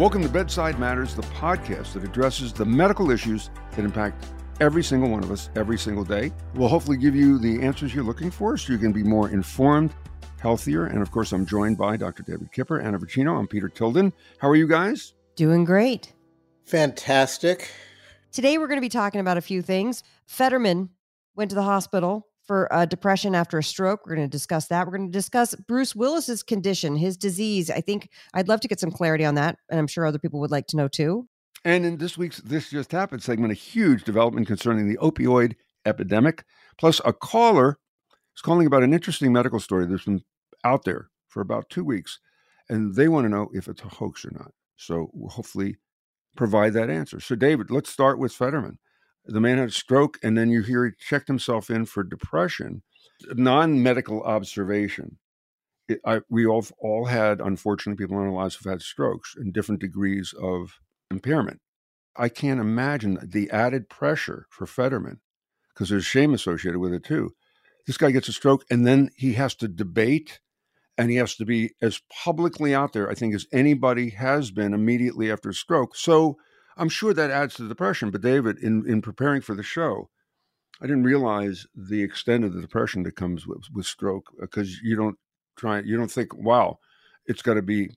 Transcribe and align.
Welcome 0.00 0.22
to 0.22 0.30
Bedside 0.30 0.78
Matters, 0.78 1.14
the 1.14 1.20
podcast 1.24 1.92
that 1.92 2.04
addresses 2.04 2.54
the 2.54 2.64
medical 2.64 3.10
issues 3.10 3.50
that 3.72 3.84
impact 3.84 4.24
every 4.58 4.82
single 4.82 5.10
one 5.10 5.22
of 5.22 5.30
us 5.30 5.50
every 5.56 5.76
single 5.76 6.04
day. 6.04 6.32
We'll 6.54 6.70
hopefully 6.70 6.96
give 6.96 7.14
you 7.14 7.38
the 7.38 7.60
answers 7.60 7.94
you're 7.94 8.02
looking 8.02 8.30
for 8.30 8.56
so 8.56 8.72
you 8.72 8.78
can 8.78 8.92
be 8.92 9.02
more 9.02 9.28
informed, 9.28 9.92
healthier. 10.40 10.86
And 10.86 11.02
of 11.02 11.10
course, 11.10 11.32
I'm 11.32 11.44
joined 11.44 11.76
by 11.76 11.98
Dr. 11.98 12.22
David 12.22 12.50
Kipper, 12.50 12.80
Anna 12.80 12.98
Vocino. 12.98 13.38
I'm 13.38 13.46
Peter 13.46 13.68
Tilden. 13.68 14.10
How 14.38 14.48
are 14.48 14.56
you 14.56 14.66
guys? 14.66 15.12
Doing 15.36 15.66
great. 15.66 16.14
Fantastic. 16.64 17.70
Today, 18.32 18.56
we're 18.56 18.68
going 18.68 18.78
to 18.78 18.80
be 18.80 18.88
talking 18.88 19.20
about 19.20 19.36
a 19.36 19.42
few 19.42 19.60
things. 19.60 20.02
Fetterman 20.24 20.88
went 21.36 21.50
to 21.50 21.54
the 21.54 21.64
hospital 21.64 22.26
for 22.50 22.66
uh, 22.72 22.84
depression 22.84 23.36
after 23.36 23.58
a 23.58 23.62
stroke. 23.62 24.00
We're 24.04 24.16
going 24.16 24.28
to 24.28 24.36
discuss 24.36 24.66
that. 24.66 24.84
We're 24.84 24.96
going 24.96 25.12
to 25.12 25.16
discuss 25.16 25.54
Bruce 25.54 25.94
Willis's 25.94 26.42
condition, 26.42 26.96
his 26.96 27.16
disease. 27.16 27.70
I 27.70 27.80
think 27.80 28.10
I'd 28.34 28.48
love 28.48 28.58
to 28.62 28.66
get 28.66 28.80
some 28.80 28.90
clarity 28.90 29.24
on 29.24 29.36
that, 29.36 29.56
and 29.68 29.78
I'm 29.78 29.86
sure 29.86 30.04
other 30.04 30.18
people 30.18 30.40
would 30.40 30.50
like 30.50 30.66
to 30.66 30.76
know 30.76 30.88
too. 30.88 31.28
And 31.64 31.86
in 31.86 31.98
this 31.98 32.18
week's 32.18 32.38
This 32.38 32.70
Just 32.70 32.90
Happened 32.90 33.22
segment, 33.22 33.52
a 33.52 33.54
huge 33.54 34.02
development 34.02 34.48
concerning 34.48 34.88
the 34.88 34.96
opioid 34.96 35.54
epidemic, 35.86 36.42
plus 36.76 37.00
a 37.04 37.12
caller 37.12 37.78
is 38.34 38.42
calling 38.42 38.66
about 38.66 38.82
an 38.82 38.92
interesting 38.92 39.32
medical 39.32 39.60
story 39.60 39.86
that's 39.86 40.06
been 40.06 40.24
out 40.64 40.84
there 40.84 41.08
for 41.28 41.42
about 41.42 41.70
two 41.70 41.84
weeks, 41.84 42.18
and 42.68 42.96
they 42.96 43.06
want 43.06 43.26
to 43.26 43.28
know 43.28 43.48
if 43.54 43.68
it's 43.68 43.82
a 43.82 43.88
hoax 43.88 44.24
or 44.24 44.32
not. 44.32 44.50
So 44.74 45.08
we'll 45.12 45.30
hopefully 45.30 45.76
provide 46.36 46.72
that 46.72 46.90
answer. 46.90 47.20
So, 47.20 47.36
David, 47.36 47.70
let's 47.70 47.90
start 47.90 48.18
with 48.18 48.32
Fetterman. 48.32 48.80
The 49.24 49.40
man 49.40 49.58
had 49.58 49.68
a 49.68 49.72
stroke, 49.72 50.18
and 50.22 50.36
then 50.36 50.50
you 50.50 50.62
hear 50.62 50.86
he 50.86 50.92
checked 50.98 51.28
himself 51.28 51.70
in 51.70 51.86
for 51.86 52.02
depression. 52.02 52.82
Non 53.34 53.82
medical 53.82 54.22
observation. 54.22 55.18
It, 55.88 56.00
I, 56.04 56.20
we 56.28 56.46
all, 56.46 56.64
all 56.78 57.06
had, 57.06 57.40
unfortunately, 57.40 58.02
people 58.02 58.18
in 58.18 58.26
our 58.26 58.32
lives 58.32 58.56
who've 58.56 58.70
had 58.70 58.82
strokes 58.82 59.34
in 59.38 59.52
different 59.52 59.80
degrees 59.80 60.34
of 60.40 60.78
impairment. 61.10 61.60
I 62.16 62.28
can't 62.28 62.60
imagine 62.60 63.18
the 63.22 63.50
added 63.50 63.88
pressure 63.88 64.46
for 64.50 64.66
Fetterman 64.66 65.20
because 65.72 65.88
there's 65.88 66.04
shame 66.04 66.34
associated 66.34 66.78
with 66.78 66.92
it 66.92 67.04
too. 67.04 67.34
This 67.86 67.96
guy 67.96 68.10
gets 68.10 68.28
a 68.28 68.32
stroke 68.32 68.64
and 68.70 68.86
then 68.86 69.10
he 69.16 69.34
has 69.34 69.54
to 69.56 69.68
debate 69.68 70.40
and 70.98 71.10
he 71.10 71.16
has 71.16 71.34
to 71.36 71.44
be 71.44 71.70
as 71.80 72.02
publicly 72.10 72.74
out 72.74 72.92
there, 72.92 73.10
I 73.10 73.14
think, 73.14 73.34
as 73.34 73.46
anybody 73.52 74.10
has 74.10 74.50
been 74.50 74.74
immediately 74.74 75.32
after 75.32 75.48
a 75.48 75.54
stroke. 75.54 75.96
So 75.96 76.36
I'm 76.80 76.88
sure 76.88 77.12
that 77.12 77.30
adds 77.30 77.54
to 77.56 77.62
the 77.62 77.68
depression. 77.68 78.10
But 78.10 78.22
David, 78.22 78.58
in, 78.58 78.88
in 78.88 79.02
preparing 79.02 79.42
for 79.42 79.54
the 79.54 79.62
show, 79.62 80.08
I 80.80 80.86
didn't 80.86 81.04
realize 81.04 81.66
the 81.74 82.02
extent 82.02 82.42
of 82.42 82.54
the 82.54 82.62
depression 82.62 83.02
that 83.02 83.16
comes 83.16 83.46
with, 83.46 83.64
with 83.72 83.84
stroke 83.84 84.28
uh, 84.38 84.46
because 84.46 84.80
you 84.80 84.96
don't 84.96 85.16
try, 85.56 85.80
you 85.80 85.96
don't 85.98 86.10
think, 86.10 86.34
wow, 86.34 86.78
it's 87.26 87.42
got 87.42 87.54
to 87.54 87.62
be 87.62 87.90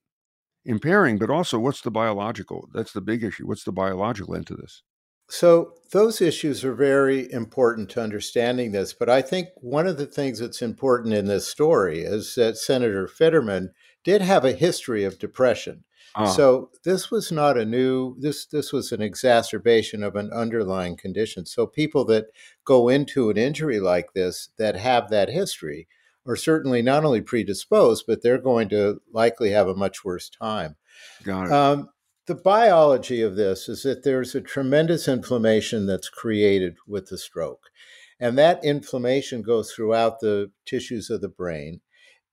impairing, 0.66 1.17
but 1.17 1.30
also 1.30 1.58
what's 1.59 1.81
the 1.81 1.92
biological? 1.92 2.67
That's 2.73 2.92
the 2.92 3.02
big 3.02 3.23
issue. 3.23 3.48
What's 3.48 3.64
the 3.64 3.72
biological 3.72 4.36
end 4.36 4.48
to 4.48 4.56
this? 4.56 4.84
So, 5.30 5.75
those 5.94 6.20
issues 6.20 6.66
are 6.66 6.75
very 6.75 7.31
important 7.31 7.90
to 7.92 8.02
understanding 8.02 8.73
this. 8.73 8.94
But 8.94 9.09
I 9.09 9.22
think 9.22 9.47
one 9.56 9.88
of 9.88 9.97
the 9.97 10.06
things 10.06 10.40
that's 10.40 10.62
important 10.62 11.14
in 11.14 11.25
this 11.25 11.47
story 11.47 12.02
is 12.02 12.36
that 12.36 12.58
Senator 12.58 13.08
Fetterman 13.08 13.72
did 14.03 14.22
have 14.22 14.44
a 14.44 14.52
history 14.52 15.06
of 15.06 15.20
depression. 15.20 15.86
Ah. 16.16 16.25
So 16.25 16.69
this 16.83 17.09
was 17.09 17.31
not 17.31 17.58
a 17.58 17.66
new 17.66 18.16
this 18.19 18.45
this 18.45 18.72
was 18.72 18.92
an 18.92 19.02
exacerbation 19.02 20.03
of 20.03 20.16
an 20.16 20.31
underlying 20.31 20.95
condition. 20.95 21.45
So 21.45 21.66
people 21.66 22.06
that 22.06 22.28
go 22.66 22.89
into 22.89 23.30
an 23.30 23.38
injury 23.38 23.80
like 23.80 24.14
this 24.14 24.50
that 24.58 24.75
have 24.75 25.09
that 25.09 25.30
history 25.30 25.88
are 26.25 26.36
certainly 26.36 26.81
not 26.81 27.03
only 27.03 27.22
predisposed, 27.22 28.06
but 28.08 28.22
they're 28.22 28.38
going 28.38 28.69
to 28.69 29.02
likely 29.11 29.52
have 29.52 29.67
a 29.67 29.75
much 29.75 30.06
worse 30.06 30.30
time. 30.30 30.75
Got 31.23 31.47
it. 31.47 31.52
Um, 31.52 31.89
the 32.25 32.36
biology 32.36 33.22
of 33.22 33.36
this 33.36 33.67
is 33.67 33.84
that 33.84 34.03
there's 34.03 34.34
a 34.34 34.41
tremendous 34.41 35.08
inflammation 35.08 35.85
that's 35.85 36.09
created 36.09 36.78
with 36.88 37.07
the 37.07 37.18
stroke. 37.18 37.69
And 38.19 38.38
that 38.38 38.63
inflammation 38.63 39.41
goes 39.41 39.74
throughout 39.74 40.22
the 40.22 40.51
tissues 40.66 41.09
of 41.09 41.19
the 41.19 41.28
brain. 41.28 41.81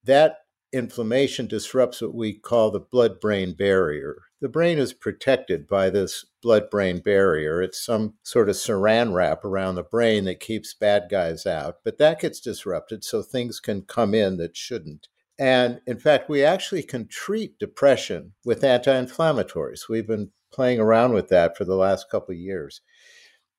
That 0.05 0.37
inflammation 0.73 1.47
disrupts 1.47 2.01
what 2.01 2.15
we 2.15 2.33
call 2.33 2.71
the 2.71 2.81
blood 2.81 3.21
brain 3.21 3.55
barrier. 3.55 4.23
The 4.41 4.49
brain 4.49 4.79
is 4.79 4.93
protected 4.93 5.67
by 5.67 5.91
this 5.91 6.25
blood 6.43 6.71
brain 6.71 7.01
barrier. 7.01 7.63
It's 7.63 7.85
some 7.85 8.15
sort 8.23 8.49
of 8.49 8.57
saran 8.57 9.13
wrap 9.13 9.45
around 9.45 9.75
the 9.75 9.83
brain 9.83 10.25
that 10.25 10.41
keeps 10.41 10.75
bad 10.75 11.09
guys 11.11 11.45
out, 11.47 11.77
but 11.85 11.99
that 11.99 12.21
gets 12.21 12.41
disrupted 12.41 13.05
so 13.05 13.23
things 13.23 13.61
can 13.61 13.83
come 13.83 14.15
in 14.15 14.37
that 14.39 14.57
shouldn't. 14.57 15.09
And 15.39 15.81
in 15.87 15.99
fact, 15.99 16.29
we 16.29 16.45
actually 16.45 16.83
can 16.83 17.09
treat 17.09 17.59
depression 17.59 18.33
with 18.45 18.65
anti 18.65 18.93
inflammatories. 18.93 19.89
We've 19.89 20.07
been 20.07 20.31
playing 20.53 20.81
around 20.81 21.13
with 21.13 21.29
that 21.29 21.57
for 21.57 21.65
the 21.65 21.77
last 21.77 22.11
couple 22.11 22.33
of 22.33 22.39
years 22.39 22.81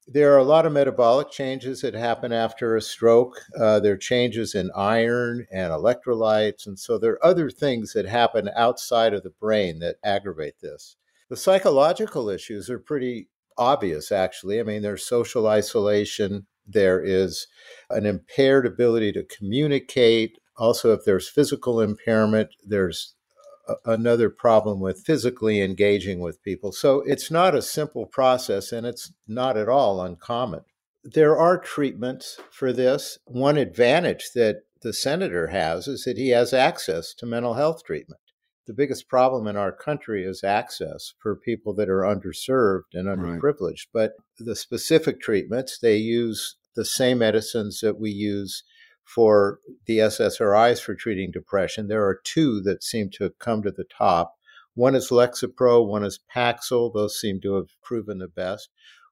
there 0.07 0.33
are 0.33 0.39
a 0.39 0.43
lot 0.43 0.65
of 0.65 0.73
metabolic 0.73 1.31
changes 1.31 1.81
that 1.81 1.93
happen 1.93 2.33
after 2.33 2.75
a 2.75 2.81
stroke. 2.81 3.41
Uh, 3.59 3.79
there 3.79 3.93
are 3.93 3.97
changes 3.97 4.55
in 4.55 4.71
iron 4.75 5.45
and 5.51 5.71
electrolytes. 5.71 6.65
And 6.65 6.77
so 6.77 6.97
there 6.97 7.13
are 7.13 7.25
other 7.25 7.49
things 7.49 7.93
that 7.93 8.05
happen 8.05 8.49
outside 8.55 9.13
of 9.13 9.23
the 9.23 9.29
brain 9.29 9.79
that 9.79 9.97
aggravate 10.03 10.59
this. 10.61 10.97
The 11.29 11.37
psychological 11.37 12.29
issues 12.29 12.69
are 12.69 12.79
pretty 12.79 13.29
obvious, 13.57 14.11
actually. 14.11 14.59
I 14.59 14.63
mean, 14.63 14.81
there's 14.81 15.05
social 15.05 15.47
isolation, 15.47 16.47
there 16.67 17.01
is 17.01 17.47
an 17.89 18.05
impaired 18.05 18.65
ability 18.65 19.11
to 19.13 19.23
communicate. 19.23 20.37
Also, 20.57 20.93
if 20.93 21.05
there's 21.05 21.29
physical 21.29 21.79
impairment, 21.79 22.49
there's 22.65 23.15
another 23.85 24.29
problem 24.29 24.79
with 24.79 25.05
physically 25.05 25.61
engaging 25.61 26.19
with 26.19 26.43
people. 26.43 26.71
So 26.71 27.01
it's 27.05 27.31
not 27.31 27.55
a 27.55 27.61
simple 27.61 28.05
process 28.05 28.71
and 28.71 28.85
it's 28.85 29.11
not 29.27 29.57
at 29.57 29.69
all 29.69 30.01
uncommon. 30.01 30.61
There 31.03 31.37
are 31.37 31.57
treatments 31.57 32.39
for 32.51 32.71
this. 32.71 33.17
One 33.25 33.57
advantage 33.57 34.31
that 34.35 34.63
the 34.81 34.93
senator 34.93 35.47
has 35.47 35.87
is 35.87 36.03
that 36.03 36.17
he 36.17 36.29
has 36.29 36.53
access 36.53 37.13
to 37.15 37.25
mental 37.25 37.55
health 37.55 37.83
treatment. 37.83 38.21
The 38.67 38.73
biggest 38.73 39.09
problem 39.09 39.47
in 39.47 39.57
our 39.57 39.71
country 39.71 40.23
is 40.23 40.43
access 40.43 41.13
for 41.19 41.35
people 41.35 41.73
that 41.75 41.89
are 41.89 42.01
underserved 42.01 42.93
and 42.93 43.07
underprivileged. 43.07 43.87
Right. 43.93 44.11
But 44.11 44.13
the 44.37 44.55
specific 44.55 45.19
treatments, 45.19 45.79
they 45.79 45.97
use 45.97 46.55
the 46.75 46.85
same 46.85 47.17
medicines 47.17 47.79
that 47.81 47.99
we 47.99 48.11
use 48.11 48.63
for 49.13 49.59
the 49.87 49.99
SSRIs 49.99 50.81
for 50.81 50.95
treating 50.95 51.31
depression. 51.31 51.87
There 51.87 52.05
are 52.05 52.19
two 52.23 52.61
that 52.61 52.83
seem 52.83 53.09
to 53.11 53.23
have 53.25 53.39
come 53.39 53.61
to 53.63 53.71
the 53.71 53.85
top. 53.85 54.35
One 54.73 54.95
is 54.95 55.09
Lexapro, 55.09 55.85
one 55.85 56.03
is 56.03 56.19
Paxil. 56.33 56.93
Those 56.93 57.19
seem 57.19 57.41
to 57.41 57.55
have 57.55 57.67
proven 57.83 58.19
the 58.19 58.27
best. 58.27 58.69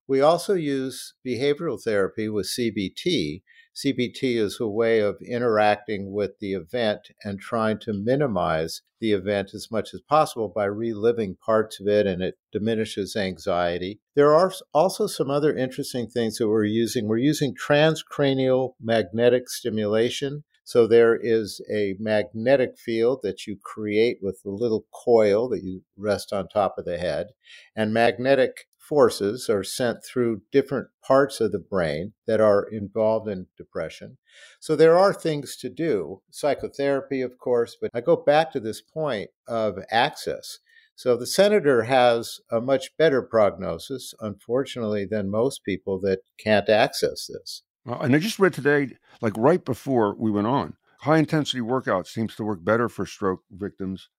We 0.07 0.21
also 0.21 0.53
use 0.53 1.13
behavioral 1.25 1.81
therapy 1.81 2.29
with 2.29 2.47
CBT, 2.47 3.41
CBT 3.85 4.37
is 4.37 4.59
a 4.59 4.67
way 4.67 4.99
of 4.99 5.21
interacting 5.21 6.11
with 6.11 6.31
the 6.39 6.53
event 6.53 7.09
and 7.23 7.39
trying 7.39 7.79
to 7.79 7.93
minimize 7.93 8.81
the 8.99 9.13
event 9.13 9.51
as 9.53 9.69
much 9.71 9.93
as 9.93 10.01
possible 10.01 10.51
by 10.53 10.65
reliving 10.65 11.37
parts 11.45 11.79
of 11.79 11.87
it, 11.87 12.05
and 12.05 12.21
it 12.21 12.35
diminishes 12.51 13.15
anxiety. 13.15 14.01
There 14.15 14.33
are 14.35 14.51
also 14.73 15.07
some 15.07 15.31
other 15.31 15.55
interesting 15.55 16.09
things 16.09 16.37
that 16.37 16.49
we're 16.49 16.65
using. 16.65 17.07
We're 17.07 17.19
using 17.19 17.55
transcranial 17.55 18.73
magnetic 18.81 19.49
stimulation. 19.49 20.43
So 20.65 20.85
there 20.85 21.17
is 21.19 21.61
a 21.73 21.95
magnetic 21.99 22.77
field 22.77 23.21
that 23.23 23.47
you 23.47 23.57
create 23.63 24.17
with 24.21 24.41
a 24.45 24.49
little 24.49 24.85
coil 24.93 25.49
that 25.49 25.63
you 25.63 25.83
rest 25.97 26.33
on 26.33 26.47
top 26.47 26.75
of 26.77 26.85
the 26.85 26.97
head, 26.97 27.27
and 27.75 27.93
magnetic 27.93 28.67
forces 28.89 29.49
are 29.49 29.63
sent 29.63 30.03
through 30.03 30.41
different 30.51 30.87
parts 31.03 31.39
of 31.39 31.51
the 31.51 31.59
brain 31.59 32.13
that 32.25 32.41
are 32.41 32.63
involved 32.63 33.29
in 33.29 33.45
depression. 33.55 34.17
So 34.59 34.75
there 34.75 34.97
are 34.97 35.13
things 35.13 35.55
to 35.57 35.69
do, 35.69 36.23
psychotherapy, 36.31 37.21
of 37.21 37.37
course, 37.37 37.77
but 37.79 37.91
I 37.93 38.01
go 38.01 38.15
back 38.15 38.51
to 38.53 38.59
this 38.59 38.81
point 38.81 39.29
of 39.47 39.77
access. 39.91 40.57
So 40.95 41.15
the 41.15 41.27
senator 41.27 41.83
has 41.83 42.39
a 42.51 42.59
much 42.59 42.97
better 42.97 43.21
prognosis, 43.21 44.15
unfortunately, 44.19 45.05
than 45.05 45.29
most 45.29 45.63
people 45.63 46.01
that 46.01 46.21
can't 46.39 46.67
access 46.67 47.27
this. 47.27 47.61
And 47.85 48.15
I 48.15 48.19
just 48.19 48.39
read 48.39 48.53
today, 48.53 48.97
like 49.21 49.37
right 49.37 49.63
before 49.63 50.15
we 50.17 50.31
went 50.31 50.47
on, 50.47 50.73
high 51.01 51.19
intensity 51.19 51.61
workout 51.61 52.07
seems 52.07 52.35
to 52.35 52.43
work 52.43 52.65
better 52.65 52.89
for 52.89 53.05
stroke 53.05 53.43
victims 53.51 54.09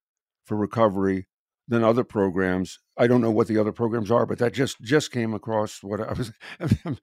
for 0.44 0.56
recovery 0.56 1.26
than 1.68 1.84
other 1.84 2.04
programs. 2.04 2.78
I 3.00 3.06
don't 3.06 3.22
know 3.22 3.30
what 3.30 3.46
the 3.46 3.56
other 3.56 3.72
programs 3.72 4.10
are, 4.10 4.26
but 4.26 4.38
that 4.40 4.52
just 4.52 4.78
just 4.82 5.10
came 5.10 5.32
across 5.32 5.82
what 5.82 6.02
I 6.02 6.12
was 6.12 6.32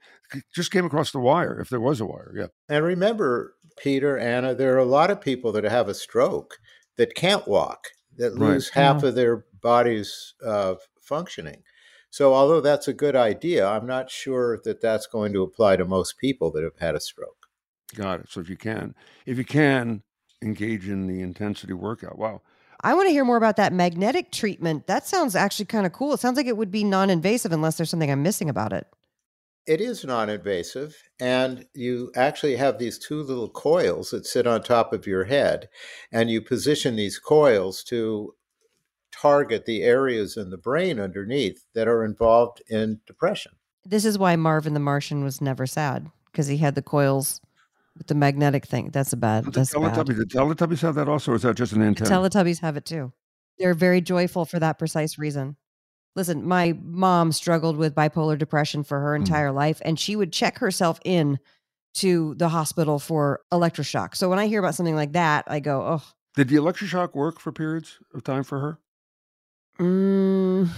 just 0.53 0.71
came 0.71 0.85
across 0.85 1.11
the 1.11 1.19
wire. 1.19 1.59
If 1.59 1.69
there 1.69 1.79
was 1.79 1.99
a 1.99 2.05
wire, 2.05 2.31
yeah. 2.35 2.47
And 2.69 2.85
remember, 2.85 3.55
Peter, 3.77 4.15
Anna, 4.15 4.53
there 4.53 4.75
are 4.75 4.79
a 4.79 4.85
lot 4.85 5.09
of 5.09 5.19
people 5.19 5.51
that 5.53 5.63
have 5.63 5.89
a 5.89 5.95
stroke 5.95 6.59
that 6.97 7.15
can't 7.15 7.47
walk, 7.47 7.87
that 8.17 8.35
lose 8.35 8.71
right. 8.75 8.83
half 8.83 9.01
yeah. 9.01 9.09
of 9.09 9.15
their 9.15 9.45
body's 9.59 10.35
uh, 10.45 10.75
functioning. 11.01 11.63
So, 12.11 12.35
although 12.35 12.61
that's 12.61 12.87
a 12.87 12.93
good 12.93 13.15
idea, 13.15 13.67
I'm 13.67 13.87
not 13.87 14.11
sure 14.11 14.59
that 14.65 14.81
that's 14.81 15.07
going 15.07 15.33
to 15.33 15.41
apply 15.41 15.77
to 15.77 15.85
most 15.85 16.19
people 16.19 16.51
that 16.51 16.63
have 16.63 16.77
had 16.77 16.93
a 16.93 16.99
stroke. 16.99 17.47
Got 17.95 18.19
it. 18.19 18.27
So, 18.29 18.39
if 18.39 18.51
you 18.51 18.55
can, 18.55 18.93
if 19.25 19.39
you 19.39 19.45
can 19.45 20.03
engage 20.43 20.87
in 20.87 21.07
the 21.07 21.21
intensity 21.21 21.73
workout, 21.73 22.19
wow. 22.19 22.43
I 22.81 22.93
want 22.93 23.07
to 23.07 23.11
hear 23.11 23.25
more 23.25 23.37
about 23.37 23.55
that 23.57 23.73
magnetic 23.73 24.31
treatment. 24.31 24.87
That 24.87 25.07
sounds 25.07 25.35
actually 25.35 25.65
kind 25.65 25.85
of 25.85 25.93
cool. 25.93 26.13
It 26.13 26.19
sounds 26.19 26.37
like 26.37 26.45
it 26.45 26.57
would 26.57 26.71
be 26.71 26.83
non 26.83 27.09
invasive 27.09 27.51
unless 27.51 27.77
there's 27.77 27.89
something 27.89 28.11
I'm 28.11 28.23
missing 28.23 28.49
about 28.49 28.73
it. 28.73 28.87
It 29.65 29.81
is 29.81 30.05
non 30.05 30.29
invasive, 30.29 30.95
and 31.19 31.65
you 31.73 32.11
actually 32.15 32.55
have 32.55 32.77
these 32.77 32.97
two 32.97 33.21
little 33.21 33.49
coils 33.49 34.11
that 34.11 34.25
sit 34.25 34.47
on 34.47 34.63
top 34.63 34.93
of 34.93 35.07
your 35.07 35.25
head, 35.25 35.67
and 36.11 36.29
you 36.29 36.41
position 36.41 36.95
these 36.95 37.19
coils 37.19 37.83
to 37.85 38.33
target 39.11 39.65
the 39.65 39.83
areas 39.83 40.37
in 40.37 40.51
the 40.51 40.57
brain 40.57 40.99
underneath 40.99 41.65
that 41.73 41.87
are 41.87 42.05
involved 42.05 42.61
in 42.69 43.01
depression. 43.07 43.53
This 43.85 44.05
is 44.05 44.17
why 44.17 44.35
Marvin 44.35 44.73
the 44.73 44.79
Martian 44.79 45.23
was 45.23 45.41
never 45.41 45.65
sad 45.65 46.11
because 46.31 46.47
he 46.47 46.57
had 46.57 46.75
the 46.75 46.81
coils 46.81 47.41
with 47.97 48.07
the 48.07 48.15
magnetic 48.15 48.65
thing. 48.65 48.89
That's 48.91 49.13
a 49.13 49.17
bad. 49.17 49.45
The 49.45 49.51
That's 49.51 49.73
bad. 49.73 49.93
Teletubbies, 49.93 50.17
the 50.17 50.25
Teletubbies 50.25 50.81
have 50.81 50.95
that 50.95 51.07
also, 51.09 51.31
or 51.31 51.35
is 51.35 51.41
that 51.43 51.55
just 51.55 51.73
an 51.73 51.81
The? 51.81 52.03
Teletubbies 52.05 52.59
have 52.61 52.77
it 52.77 52.85
too. 52.85 53.11
They're 53.59 53.73
very 53.73 54.01
joyful 54.01 54.45
for 54.45 54.59
that 54.59 54.77
precise 54.79 55.17
reason. 55.17 55.55
Listen, 56.15 56.47
my 56.47 56.75
mom 56.81 57.31
struggled 57.31 57.77
with 57.77 57.93
bipolar 57.95 58.37
depression 58.37 58.83
for 58.83 58.99
her 58.99 59.11
Mm. 59.13 59.17
entire 59.19 59.51
life, 59.51 59.81
and 59.85 59.99
she 59.99 60.15
would 60.15 60.31
check 60.33 60.57
herself 60.59 60.99
in 61.05 61.39
to 61.95 62.35
the 62.35 62.49
hospital 62.49 62.99
for 62.99 63.41
electroshock. 63.51 64.15
So 64.15 64.29
when 64.29 64.37
I 64.39 64.47
hear 64.47 64.59
about 64.59 64.75
something 64.75 64.95
like 64.95 65.13
that, 65.13 65.45
I 65.47 65.59
go, 65.59 65.81
oh, 65.81 66.03
Did 66.35 66.49
the 66.49 66.55
electroshock 66.57 67.15
work 67.15 67.39
for 67.39 67.51
periods 67.51 67.97
of 68.13 68.23
time 68.23 68.43
for 68.43 68.59
her? 68.59 68.79
mm, 69.79 70.69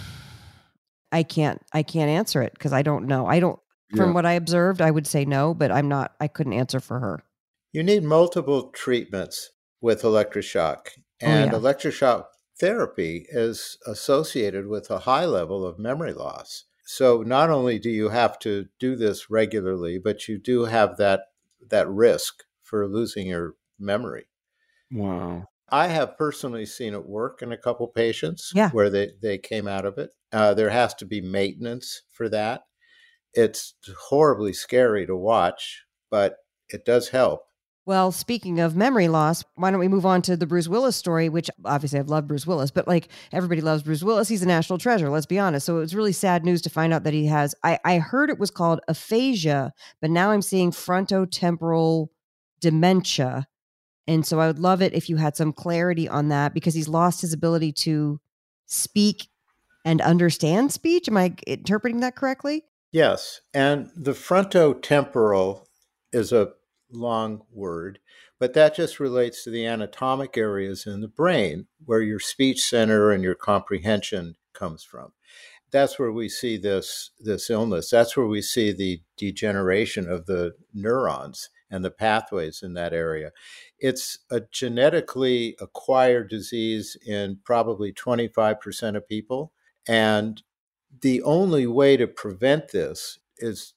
I 1.11 1.23
can't, 1.23 1.61
I 1.73 1.83
can't 1.83 2.09
answer 2.09 2.41
it 2.41 2.53
because 2.53 2.71
I 2.73 2.81
don't 2.81 3.07
know. 3.07 3.25
I 3.25 3.39
don't. 3.39 3.59
From 3.95 4.09
Yeah. 4.09 4.13
what 4.13 4.25
I 4.25 4.33
observed, 4.33 4.81
I 4.81 4.91
would 4.91 5.07
say 5.07 5.25
no, 5.25 5.53
but 5.53 5.71
I'm 5.71 5.87
not. 5.87 6.15
I 6.19 6.27
couldn't 6.27 6.53
answer 6.53 6.79
for 6.79 6.99
her. 6.99 7.23
You 7.71 7.83
need 7.83 8.03
multiple 8.03 8.69
treatments 8.71 9.51
with 9.81 10.01
electroshock, 10.03 10.89
and 11.21 11.51
yeah. 11.51 11.57
electroshock 11.57 12.25
therapy 12.59 13.25
is 13.29 13.77
associated 13.87 14.67
with 14.67 14.89
a 14.91 14.99
high 14.99 15.25
level 15.25 15.65
of 15.65 15.79
memory 15.79 16.13
loss. 16.13 16.65
So 16.85 17.21
not 17.21 17.49
only 17.49 17.77
do 17.79 17.89
you 17.89 18.09
have 18.09 18.39
to 18.39 18.65
do 18.79 18.95
this 18.95 19.29
regularly, 19.29 19.99
but 19.99 20.27
you 20.27 20.37
do 20.39 20.65
have 20.65 20.97
that 20.97 21.21
that 21.69 21.87
risk 21.89 22.43
for 22.63 22.87
losing 22.87 23.27
your 23.27 23.55
memory. 23.79 24.25
Wow. 24.91 25.45
I 25.71 25.87
have 25.87 26.17
personally 26.17 26.65
seen 26.65 26.93
it 26.95 27.05
work 27.07 27.41
in 27.43 27.51
a 27.51 27.57
couple 27.57 27.87
patients 27.87 28.51
Yeah. 28.55 28.69
where 28.71 28.89
they, 28.89 29.11
they 29.21 29.37
came 29.37 29.67
out 29.67 29.85
of 29.85 29.97
it. 29.99 30.09
Uh, 30.31 30.53
there 30.55 30.71
has 30.71 30.95
to 30.95 31.05
be 31.05 31.21
maintenance 31.21 32.01
for 32.11 32.27
that. 32.29 32.63
It's 33.33 33.75
horribly 34.09 34.53
scary 34.53 35.05
to 35.05 35.15
watch, 35.15 35.83
but 36.09 36.37
it 36.69 36.85
does 36.85 37.09
help. 37.09 37.45
Well, 37.85 38.11
speaking 38.11 38.59
of 38.59 38.75
memory 38.75 39.07
loss, 39.07 39.43
why 39.55 39.71
don't 39.71 39.79
we 39.79 39.87
move 39.87 40.05
on 40.05 40.21
to 40.21 40.37
the 40.37 40.45
Bruce 40.45 40.67
Willis 40.67 40.95
story, 40.95 41.27
which 41.27 41.49
obviously 41.65 41.97
I've 41.97 42.09
loved 42.09 42.27
Bruce 42.27 42.45
Willis, 42.45 42.69
but 42.69 42.87
like 42.87 43.07
everybody 43.31 43.61
loves 43.61 43.81
Bruce 43.81 44.03
Willis. 44.03 44.27
He's 44.27 44.43
a 44.43 44.47
national 44.47 44.77
treasure, 44.77 45.09
let's 45.09 45.25
be 45.25 45.39
honest. 45.39 45.65
So 45.65 45.77
it 45.77 45.79
was 45.79 45.95
really 45.95 46.11
sad 46.11 46.45
news 46.45 46.61
to 46.61 46.69
find 46.69 46.93
out 46.93 47.03
that 47.03 47.15
he 47.15 47.25
has, 47.25 47.55
I, 47.63 47.79
I 47.83 47.97
heard 47.97 48.29
it 48.29 48.37
was 48.37 48.51
called 48.51 48.79
aphasia, 48.87 49.73
but 50.01 50.11
now 50.11 50.29
I'm 50.29 50.43
seeing 50.43 50.69
frontotemporal 50.69 52.09
dementia. 52.59 53.47
And 54.05 54.23
so 54.23 54.39
I 54.39 54.45
would 54.45 54.59
love 54.59 54.83
it 54.83 54.93
if 54.93 55.09
you 55.09 55.15
had 55.15 55.35
some 55.35 55.51
clarity 55.51 56.07
on 56.07 56.29
that 56.29 56.53
because 56.53 56.75
he's 56.75 56.87
lost 56.87 57.21
his 57.21 57.33
ability 57.33 57.71
to 57.71 58.19
speak 58.67 59.29
and 59.83 59.99
understand 59.99 60.71
speech. 60.71 61.07
Am 61.07 61.17
I 61.17 61.33
interpreting 61.47 62.01
that 62.01 62.15
correctly? 62.15 62.65
Yes. 62.91 63.41
And 63.53 63.91
the 63.95 64.13
frontotemporal 64.13 65.65
is 66.11 66.31
a 66.31 66.53
long 66.91 67.43
word, 67.51 67.99
but 68.39 68.53
that 68.53 68.75
just 68.75 68.99
relates 68.99 69.43
to 69.43 69.51
the 69.51 69.65
anatomic 69.65 70.37
areas 70.37 70.87
in 70.87 71.01
the 71.01 71.07
brain 71.07 71.67
where 71.85 72.01
your 72.01 72.19
speech 72.19 72.61
center 72.61 73.11
and 73.11 73.23
your 73.23 73.35
comprehension 73.35 74.35
comes 74.53 74.83
from. 74.83 75.13
That's 75.71 75.99
where 75.99 76.11
we 76.11 76.29
see 76.29 76.57
this, 76.57 77.11
this 77.19 77.51
illness. 77.51 77.91
That's 77.91 78.17
where 78.17 78.25
we 78.25 78.41
see 78.41 78.71
the 78.71 79.01
degeneration 79.17 80.09
of 80.09 80.25
the 80.25 80.53
neurons 80.73 81.49
and 81.69 81.85
the 81.85 81.91
pathways 81.91 82.63
in 82.63 82.73
that 82.73 82.91
area. 82.91 83.31
It's 83.77 84.17
a 84.31 84.41
genetically 84.51 85.55
acquired 85.61 86.29
disease 86.29 86.97
in 87.05 87.39
probably 87.43 87.93
25% 87.93 88.95
of 88.95 89.07
people. 89.07 89.53
And 89.87 90.41
the 91.01 91.21
only 91.23 91.67
way 91.67 91.97
to 91.97 92.07
prevent 92.07 92.69
this 92.71 93.19
is 93.37 93.73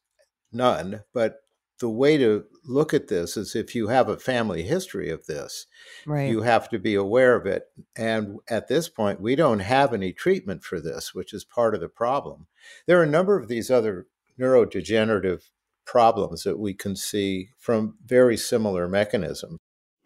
none, 0.53 1.03
but 1.13 1.41
the 1.79 1.89
way 1.89 2.17
to 2.17 2.45
look 2.65 2.95
at 2.95 3.09
this 3.09 3.37
is 3.37 3.57
if 3.57 3.75
you 3.75 3.89
have 3.89 4.09
a 4.09 4.17
family 4.17 4.63
history 4.63 5.11
of 5.11 5.27
this, 5.27 5.67
Right. 6.07 6.31
you 6.31 6.43
have 6.43 6.69
to 6.71 6.79
be 6.79 6.95
aware 6.95 7.35
of 7.35 7.45
it. 7.45 7.65
And 7.97 8.39
at 8.49 8.69
this 8.69 8.89
point, 8.89 9.21
we 9.21 9.35
don't 9.35 9.59
have 9.61 9.93
any 9.93 10.13
treatment 10.13 10.63
for 10.63 10.81
this, 10.81 11.13
which 11.13 11.35
is 11.35 11.45
part 11.45 11.75
of 11.75 11.81
the 11.81 11.89
problem. 11.89 12.47
There 12.87 13.01
are 13.01 13.05
a 13.05 13.07
number 13.09 13.37
of 13.37 13.49
these 13.49 13.71
other 13.71 14.07
neurodegenerative 14.39 15.51
problems 15.85 16.45
that 16.45 16.59
we 16.59 16.73
can 16.75 16.95
see 16.95 17.51
from 17.59 17.97
very 18.05 18.37
similar 18.37 18.87
mechanisms. 18.89 19.59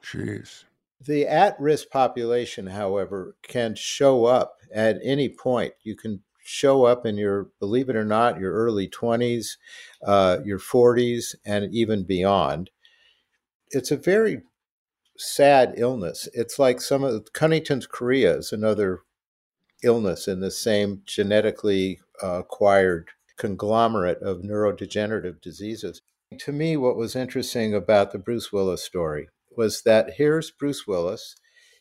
Jeez. 0.02 0.64
The 0.98 1.26
at 1.26 1.60
risk 1.60 1.90
population, 1.90 2.68
however, 2.68 3.36
can 3.42 3.74
show 3.74 4.24
up 4.24 4.56
at 4.72 4.98
any 5.02 5.28
point. 5.28 5.74
You 5.82 5.94
can 5.94 6.22
show 6.46 6.84
up 6.84 7.04
in 7.04 7.16
your, 7.16 7.48
believe 7.58 7.88
it 7.88 7.96
or 7.96 8.04
not, 8.04 8.40
your 8.40 8.52
early 8.52 8.88
20s, 8.88 9.56
uh, 10.06 10.38
your 10.44 10.58
40s, 10.58 11.34
and 11.44 11.74
even 11.74 12.04
beyond. 12.04 12.70
It's 13.70 13.90
a 13.90 13.96
very 13.96 14.42
sad 15.18 15.74
illness. 15.76 16.28
It's 16.32 16.58
like 16.58 16.80
some 16.80 17.02
of 17.02 17.26
Huntington's 17.36 17.86
chorea 17.86 18.38
is 18.38 18.52
another 18.52 19.00
illness 19.82 20.28
in 20.28 20.40
the 20.40 20.50
same 20.50 21.02
genetically 21.04 22.00
uh, 22.22 22.40
acquired 22.40 23.08
conglomerate 23.36 24.22
of 24.22 24.38
neurodegenerative 24.38 25.40
diseases. 25.40 26.00
To 26.38 26.52
me, 26.52 26.76
what 26.76 26.96
was 26.96 27.14
interesting 27.14 27.74
about 27.74 28.12
the 28.12 28.18
Bruce 28.18 28.52
Willis 28.52 28.82
story 28.82 29.28
was 29.56 29.82
that 29.82 30.14
here's 30.16 30.50
Bruce 30.50 30.86
Willis. 30.86 31.36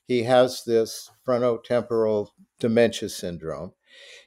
He 0.08 0.24
has 0.24 0.64
this 0.66 1.10
frontotemporal 1.28 2.30
dementia 2.60 3.10
syndrome. 3.10 3.74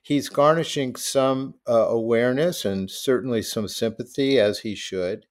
He's 0.03 0.29
garnishing 0.29 0.97
some 0.97 1.55
uh, 1.69 1.87
awareness 1.89 2.65
and 2.65 2.91
certainly 2.91 3.43
some 3.43 3.69
sympathy, 3.69 4.39
as 4.41 4.61
he 4.61 4.75
should. 4.75 5.27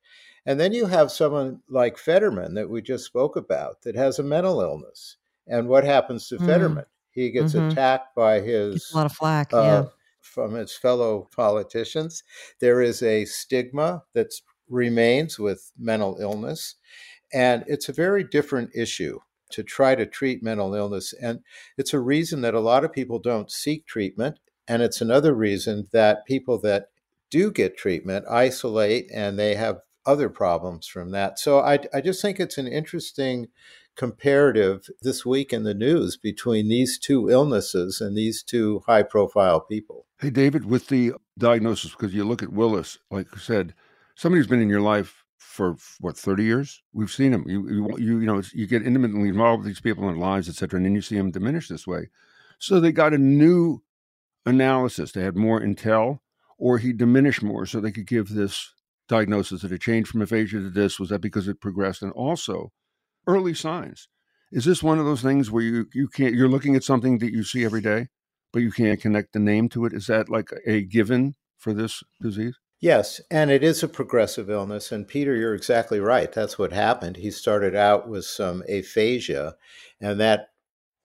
And 0.45 0.59
then 0.59 0.71
you 0.73 0.85
have 0.85 1.11
someone 1.11 1.61
like 1.69 1.97
Fetterman 1.97 2.53
that 2.53 2.69
we 2.69 2.81
just 2.81 3.05
spoke 3.05 3.35
about 3.35 3.81
that 3.81 3.95
has 3.95 4.19
a 4.19 4.23
mental 4.23 4.61
illness. 4.61 5.17
And 5.47 5.67
what 5.67 5.83
happens 5.83 6.27
to 6.29 6.37
Mm. 6.37 6.45
Fetterman? 6.45 6.85
He 7.11 7.31
gets 7.31 7.53
Mhm. 7.53 7.71
attacked 7.71 8.15
by 8.15 8.39
Gets 8.39 8.83
his 8.85 8.91
a 8.93 8.95
lot 8.97 9.05
of 9.07 9.13
flack. 9.13 9.53
uh, 9.53 9.57
yeah. 9.61 9.85
from 10.21 10.53
his 10.53 10.73
fellow 10.73 11.27
politicians. 11.35 12.23
There 12.59 12.81
is 12.81 13.01
a 13.01 13.25
stigma 13.25 14.03
that 14.13 14.33
remains 14.69 15.39
with 15.39 15.71
mental 15.77 16.17
illness, 16.19 16.75
and 17.33 17.63
it's 17.67 17.89
a 17.89 17.93
very 17.93 18.23
different 18.23 18.69
issue 18.75 19.19
to 19.51 19.63
try 19.63 19.95
to 19.95 20.05
treat 20.05 20.43
mental 20.43 20.73
illness. 20.73 21.13
And 21.13 21.39
it's 21.77 21.93
a 21.93 21.99
reason 21.99 22.41
that 22.41 22.53
a 22.53 22.59
lot 22.59 22.83
of 22.83 22.93
people 22.93 23.19
don't 23.19 23.51
seek 23.51 23.85
treatment, 23.85 24.39
and 24.67 24.81
it's 24.81 25.01
another 25.01 25.33
reason 25.33 25.87
that 25.91 26.25
people 26.25 26.59
that 26.61 26.87
do 27.29 27.51
get 27.51 27.77
treatment 27.77 28.25
isolate 28.29 29.09
and 29.13 29.37
they 29.37 29.55
have 29.55 29.79
other 30.05 30.29
problems 30.29 30.87
from 30.87 31.11
that. 31.11 31.37
So 31.37 31.59
I, 31.59 31.79
I 31.93 32.01
just 32.01 32.21
think 32.21 32.39
it's 32.39 32.57
an 32.57 32.67
interesting 32.67 33.47
comparative 33.97 34.87
this 35.01 35.25
week 35.25 35.51
in 35.51 35.63
the 35.63 35.73
news 35.73 36.15
between 36.15 36.69
these 36.69 36.97
two 36.97 37.29
illnesses 37.29 37.99
and 37.99 38.15
these 38.15 38.43
two 38.43 38.83
high 38.85 39.03
profile 39.03 39.59
people. 39.59 40.05
Hey, 40.19 40.29
David, 40.29 40.65
with 40.65 40.87
the 40.87 41.13
diagnosis, 41.37 41.91
because 41.91 42.13
you 42.13 42.23
look 42.23 42.41
at 42.41 42.53
Willis, 42.53 42.99
like 43.11 43.27
I 43.35 43.39
said, 43.39 43.73
somebody 44.15 44.39
who's 44.39 44.47
been 44.47 44.61
in 44.61 44.69
your 44.69 44.81
life 44.81 45.23
for 45.37 45.75
what 45.99 46.17
thirty 46.17 46.43
years. 46.43 46.81
We've 46.93 47.11
seen 47.11 47.33
him. 47.33 47.45
You 47.47 47.69
you 47.69 47.97
you, 47.97 48.19
you 48.19 48.25
know 48.25 48.41
you 48.53 48.67
get 48.67 48.85
intimately 48.85 49.29
involved 49.29 49.63
with 49.63 49.67
these 49.67 49.81
people 49.81 50.07
in 50.07 50.15
their 50.15 50.21
lives, 50.23 50.49
etc 50.49 50.77
and 50.77 50.85
then 50.85 50.95
you 50.95 51.01
see 51.01 51.15
them 51.15 51.31
diminish 51.31 51.67
this 51.67 51.87
way. 51.87 52.09
So 52.59 52.79
they 52.79 52.91
got 52.91 53.13
a 53.13 53.17
new 53.17 53.83
analysis. 54.45 55.11
They 55.11 55.21
had 55.21 55.35
more 55.35 55.61
intel, 55.61 56.19
or 56.57 56.77
he 56.79 56.93
diminished 56.93 57.43
more, 57.43 57.65
so 57.65 57.79
they 57.79 57.91
could 57.91 58.07
give 58.07 58.29
this 58.29 58.73
diagnosis. 59.07 59.61
That 59.61 59.71
it 59.71 59.81
changed 59.81 60.09
from 60.09 60.21
aphasia 60.21 60.59
to 60.59 60.69
this. 60.69 60.99
Was 60.99 61.09
that 61.09 61.21
because 61.21 61.47
it 61.47 61.61
progressed? 61.61 62.01
And 62.01 62.11
also, 62.13 62.71
early 63.27 63.53
signs. 63.53 64.07
Is 64.51 64.65
this 64.65 64.81
one 64.81 64.97
of 64.97 65.05
those 65.05 65.21
things 65.21 65.51
where 65.51 65.63
you 65.63 65.87
you 65.93 66.07
can't? 66.07 66.33
You're 66.33 66.49
looking 66.49 66.75
at 66.75 66.83
something 66.83 67.19
that 67.19 67.33
you 67.33 67.43
see 67.43 67.65
every 67.65 67.81
day, 67.81 68.07
but 68.53 68.61
you 68.61 68.71
can't 68.71 69.01
connect 69.01 69.33
the 69.33 69.39
name 69.39 69.69
to 69.69 69.85
it. 69.85 69.93
Is 69.93 70.07
that 70.07 70.29
like 70.29 70.49
a 70.65 70.81
given 70.81 71.35
for 71.57 71.73
this 71.73 72.01
disease? 72.21 72.57
Yes, 72.79 73.21
and 73.31 73.49
it 73.49 73.63
is 73.63 73.81
a 73.81 73.87
progressive 73.87 74.49
illness. 74.49 74.91
And 74.91 75.07
Peter, 75.07 75.35
you're 75.35 75.55
exactly 75.55 75.99
right. 75.99 76.31
That's 76.31 76.59
what 76.59 76.73
happened. 76.73 77.17
He 77.17 77.31
started 77.31 77.75
out 77.75 78.07
with 78.07 78.25
some 78.25 78.63
aphasia, 78.69 79.55
and 79.99 80.19
that 80.19 80.49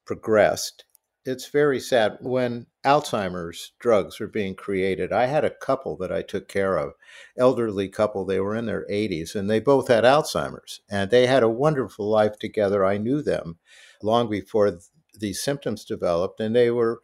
progressed. 0.05 0.85
It's 1.25 1.49
very 1.49 1.81
sad. 1.81 2.19
When 2.21 2.67
Alzheimer's 2.85 3.73
drugs 3.79 4.19
were 4.21 4.27
being 4.27 4.55
created, 4.55 5.13
I 5.13 5.27
had 5.27 5.45
a 5.45 5.51
couple 5.51 5.97
that 5.99 6.13
I 6.13 6.21
took 6.21 6.49
care 6.49 6.77
of, 6.77 6.95
elderly 7.39 7.89
couple. 7.89 8.25
They 8.25 8.41
were 8.41 8.57
in 8.57 8.67
their 8.67 8.85
80s, 8.91 9.35
and 9.35 9.49
they 9.49 9.61
both 9.61 9.89
had 9.89 10.05
Alzheimer's, 10.05 10.81
and 10.91 11.11
they 11.11 11.27
had 11.27 11.43
a 11.43 11.49
wonderful 11.49 12.07
life 12.09 12.39
together. 12.39 12.85
I 12.85 12.99
knew 12.99 13.23
them 13.23 13.59
long 14.03 14.29
before 14.29 14.79
these 15.19 15.43
symptoms 15.43 15.85
developed, 15.85 16.41
and 16.41 16.55
they 16.55 16.71
were 16.71 17.01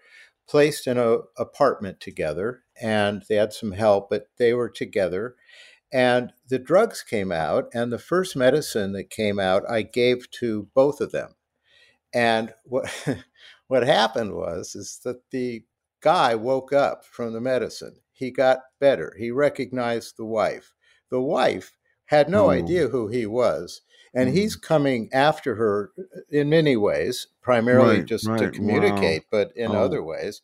placed 0.49 0.87
in 0.87 0.99
a 0.99 1.19
apartment 1.37 2.01
together, 2.01 2.63
and 2.81 3.23
they 3.29 3.37
had 3.37 3.53
some 3.53 3.73
help, 3.73 4.09
but 4.11 4.29
they 4.39 4.55
were 4.55 4.71
together. 4.71 5.37
And 5.93 6.33
the 6.49 6.59
drugs 6.59 7.03
came 7.03 7.33
out, 7.33 7.69
and 7.73 7.93
the 7.93 7.99
first 7.99 8.37
medicine 8.37 8.93
that 8.93 9.11
came 9.11 9.39
out, 9.39 9.69
I 9.69 9.83
gave 9.83 10.31
to 10.33 10.69
both 10.75 11.01
of 11.01 11.13
them. 11.13 11.35
And 12.13 12.55
what 12.65 12.91
what 13.69 13.87
happened 13.87 14.35
was 14.35 14.75
is 14.75 15.01
that 15.05 15.31
the 15.31 15.65
guy 16.01 16.35
woke 16.35 16.73
up 16.73 17.05
from 17.05 17.33
the 17.33 17.41
medicine. 17.41 17.97
He 18.13 18.31
got 18.31 18.61
better. 18.81 19.15
He 19.19 19.31
recognized 19.31 20.17
the 20.17 20.25
wife. 20.25 20.75
The 21.11 21.21
wife 21.21 21.77
had 22.07 22.29
no 22.29 22.45
hmm. 22.45 22.51
idea 22.51 22.89
who 22.89 23.09
he 23.09 23.27
was. 23.27 23.83
And 24.19 24.31
mm. 24.31 24.35
he's 24.35 24.57
coming 24.57 25.09
after 25.13 25.55
her 25.55 25.93
in 26.29 26.49
many 26.49 26.77
ways, 26.77 27.29
primarily 27.41 27.99
right, 27.99 28.05
just 28.05 28.27
right. 28.27 28.39
to 28.39 28.51
communicate, 28.51 29.23
wow. 29.23 29.29
but 29.31 29.57
in 29.57 29.71
oh. 29.71 29.85
other 29.85 30.03
ways. 30.03 30.43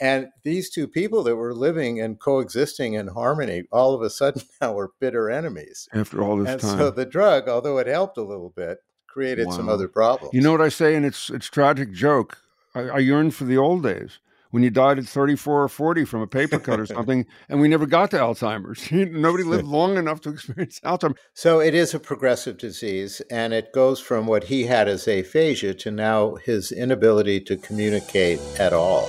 And 0.00 0.28
these 0.44 0.70
two 0.70 0.88
people 0.88 1.22
that 1.24 1.36
were 1.36 1.54
living 1.54 2.00
and 2.00 2.18
coexisting 2.18 2.94
in 2.94 3.08
harmony, 3.08 3.64
all 3.70 3.94
of 3.94 4.00
a 4.00 4.08
sudden 4.08 4.42
now 4.60 4.72
were 4.72 4.92
bitter 4.98 5.28
enemies. 5.28 5.88
After 5.92 6.22
all 6.22 6.38
this 6.38 6.48
and 6.48 6.60
time. 6.60 6.78
so 6.78 6.90
the 6.90 7.04
drug, 7.04 7.48
although 7.48 7.76
it 7.76 7.86
helped 7.86 8.16
a 8.16 8.22
little 8.22 8.50
bit, 8.50 8.78
created 9.06 9.48
wow. 9.48 9.56
some 9.56 9.68
other 9.68 9.88
problems. 9.88 10.32
You 10.32 10.40
know 10.40 10.52
what 10.52 10.62
I 10.62 10.70
say, 10.70 10.94
and 10.94 11.04
it's 11.04 11.28
it's 11.28 11.48
tragic 11.48 11.92
joke. 11.92 12.38
I, 12.74 12.80
I 12.80 12.98
yearn 12.98 13.32
for 13.32 13.44
the 13.44 13.58
old 13.58 13.82
days 13.82 14.18
when 14.50 14.62
you 14.62 14.70
died 14.70 14.98
at 14.98 15.06
34 15.06 15.64
or 15.64 15.68
40 15.68 16.04
from 16.04 16.22
a 16.22 16.26
paper 16.26 16.58
cut 16.58 16.80
or 16.80 16.86
something, 16.86 17.26
and 17.48 17.60
we 17.60 17.68
never 17.68 17.86
got 17.86 18.10
to 18.10 18.18
Alzheimer's. 18.18 18.90
Nobody 19.12 19.44
lived 19.44 19.64
long 19.64 19.96
enough 19.96 20.20
to 20.22 20.30
experience 20.30 20.80
Alzheimer's. 20.84 21.18
So 21.34 21.60
it 21.60 21.74
is 21.74 21.94
a 21.94 22.00
progressive 22.00 22.58
disease, 22.58 23.20
and 23.30 23.52
it 23.52 23.72
goes 23.72 24.00
from 24.00 24.26
what 24.26 24.44
he 24.44 24.64
had 24.64 24.88
as 24.88 25.06
aphasia 25.06 25.74
to 25.74 25.90
now 25.90 26.34
his 26.36 26.72
inability 26.72 27.40
to 27.42 27.56
communicate 27.56 28.40
at 28.58 28.72
all. 28.72 29.08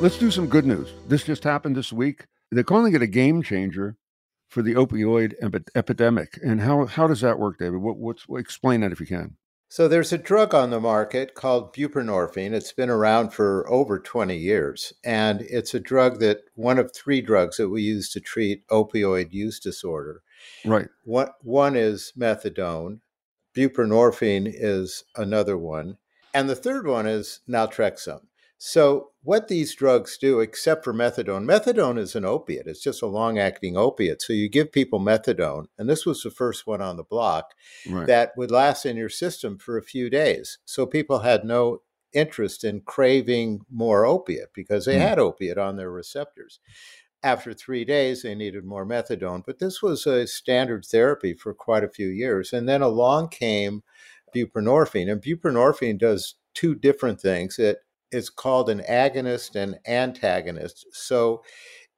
Let's 0.00 0.18
do 0.18 0.30
some 0.30 0.48
good 0.48 0.66
news. 0.66 0.92
This 1.08 1.24
just 1.24 1.44
happened 1.44 1.76
this 1.76 1.92
week. 1.92 2.26
They're 2.50 2.62
calling 2.62 2.94
it 2.94 3.02
a 3.02 3.06
game 3.06 3.42
changer 3.42 3.96
for 4.48 4.60
the 4.60 4.74
opioid 4.74 5.34
epi- 5.40 5.64
epidemic. 5.74 6.38
And 6.44 6.60
how, 6.60 6.86
how 6.86 7.06
does 7.06 7.22
that 7.22 7.38
work, 7.38 7.58
David? 7.58 7.78
What, 7.78 7.96
what's, 7.96 8.26
explain 8.30 8.82
that 8.82 8.92
if 8.92 9.00
you 9.00 9.06
can. 9.06 9.36
So 9.74 9.88
there's 9.88 10.12
a 10.12 10.18
drug 10.18 10.54
on 10.54 10.70
the 10.70 10.78
market 10.78 11.34
called 11.34 11.74
buprenorphine. 11.74 12.52
It's 12.52 12.70
been 12.70 12.90
around 12.90 13.30
for 13.30 13.68
over 13.68 13.98
20 13.98 14.36
years, 14.36 14.92
and 15.02 15.40
it's 15.40 15.74
a 15.74 15.80
drug 15.80 16.20
that 16.20 16.42
one 16.54 16.78
of 16.78 16.94
three 16.94 17.20
drugs 17.20 17.56
that 17.56 17.70
we 17.70 17.82
use 17.82 18.08
to 18.10 18.20
treat 18.20 18.64
opioid 18.68 19.32
use 19.32 19.58
disorder. 19.58 20.22
Right. 20.64 20.86
One, 21.02 21.30
one 21.42 21.74
is 21.74 22.12
methadone. 22.16 23.00
Buprenorphine 23.52 24.46
is 24.48 25.02
another 25.16 25.58
one, 25.58 25.98
and 26.32 26.48
the 26.48 26.54
third 26.54 26.86
one 26.86 27.08
is 27.08 27.40
naltrexone. 27.48 28.26
So, 28.58 29.10
what 29.22 29.48
these 29.48 29.74
drugs 29.74 30.16
do, 30.16 30.40
except 30.40 30.84
for 30.84 30.94
methadone, 30.94 31.44
methadone 31.44 31.98
is 31.98 32.14
an 32.14 32.24
opiate. 32.24 32.66
It's 32.66 32.82
just 32.82 33.02
a 33.02 33.06
long 33.06 33.38
acting 33.38 33.76
opiate. 33.76 34.22
So, 34.22 34.32
you 34.32 34.48
give 34.48 34.72
people 34.72 35.00
methadone, 35.00 35.66
and 35.76 35.88
this 35.88 36.06
was 36.06 36.22
the 36.22 36.30
first 36.30 36.66
one 36.66 36.80
on 36.80 36.96
the 36.96 37.04
block 37.04 37.52
right. 37.88 38.06
that 38.06 38.32
would 38.36 38.50
last 38.50 38.86
in 38.86 38.96
your 38.96 39.08
system 39.08 39.58
for 39.58 39.76
a 39.76 39.82
few 39.82 40.08
days. 40.08 40.58
So, 40.64 40.86
people 40.86 41.20
had 41.20 41.44
no 41.44 41.82
interest 42.14 42.64
in 42.64 42.80
craving 42.80 43.60
more 43.70 44.06
opiate 44.06 44.54
because 44.54 44.84
they 44.86 44.96
mm. 44.96 45.00
had 45.00 45.18
opiate 45.18 45.58
on 45.58 45.76
their 45.76 45.90
receptors. 45.90 46.60
After 47.22 47.52
three 47.52 47.84
days, 47.84 48.22
they 48.22 48.34
needed 48.34 48.64
more 48.64 48.86
methadone. 48.86 49.42
But 49.44 49.58
this 49.58 49.82
was 49.82 50.06
a 50.06 50.26
standard 50.26 50.84
therapy 50.84 51.34
for 51.34 51.54
quite 51.54 51.82
a 51.82 51.88
few 51.88 52.08
years. 52.08 52.52
And 52.52 52.68
then 52.68 52.82
along 52.82 53.28
came 53.28 53.82
buprenorphine, 54.34 55.10
and 55.10 55.22
buprenorphine 55.22 55.98
does 55.98 56.34
two 56.54 56.74
different 56.74 57.20
things. 57.20 57.58
It 57.58 57.78
is 58.12 58.30
called 58.30 58.70
an 58.70 58.82
agonist 58.88 59.56
and 59.56 59.78
antagonist. 59.86 60.86
So 60.92 61.42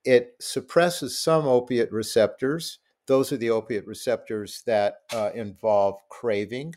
it 0.04 0.34
suppresses 0.40 1.18
some 1.18 1.46
opiate 1.46 1.92
receptors. 1.92 2.78
Those 3.06 3.32
are 3.32 3.36
the 3.36 3.50
opiate 3.50 3.86
receptors 3.86 4.62
that 4.66 4.96
uh, 5.12 5.30
involve 5.34 5.96
craving. 6.08 6.74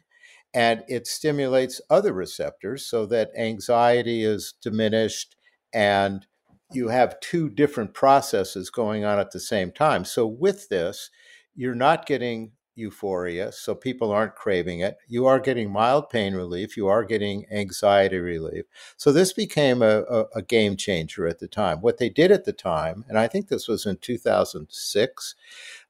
And 0.54 0.84
it 0.88 1.06
stimulates 1.06 1.80
other 1.90 2.12
receptors 2.12 2.86
so 2.88 3.06
that 3.08 3.32
anxiety 3.38 4.24
is 4.24 4.56
diminished 4.62 5.36
and 5.74 6.26
you 6.72 6.88
have 6.90 7.20
two 7.20 7.50
different 7.50 7.94
processes 7.94 8.70
going 8.70 9.04
on 9.04 9.20
at 9.20 9.32
the 9.32 9.40
same 9.40 9.72
time. 9.72 10.06
So, 10.06 10.28
with 10.28 10.70
this, 10.70 11.10
you're 11.56 11.76
not 11.76 12.06
getting 12.06 12.52
euphoria, 12.80 13.52
so 13.52 13.76
people 13.76 14.12
aren't 14.12 14.36
craving 14.36 14.80
it. 14.80 14.98
You 15.08 15.26
are 15.28 15.40
getting 15.40 15.72
mild 15.72 16.10
pain 16.10 16.34
relief. 16.34 16.76
You 16.76 16.88
are 16.88 17.04
getting 17.04 17.46
anxiety 17.52 18.18
relief. 18.18 18.66
So 18.98 19.12
this 19.12 19.34
became 19.34 19.82
a, 19.82 20.02
a, 20.04 20.26
a, 20.38 20.42
game 20.42 20.78
changer 20.78 21.28
at 21.28 21.40
the 21.40 21.48
time. 21.48 21.82
What 21.82 21.98
they 21.98 22.10
did 22.10 22.32
at 22.32 22.46
the 22.46 22.54
time, 22.54 23.06
and 23.08 23.20
I 23.20 23.28
think 23.28 23.48
this 23.48 23.68
was 23.68 23.86
in 23.86 23.98
2006, 23.98 25.36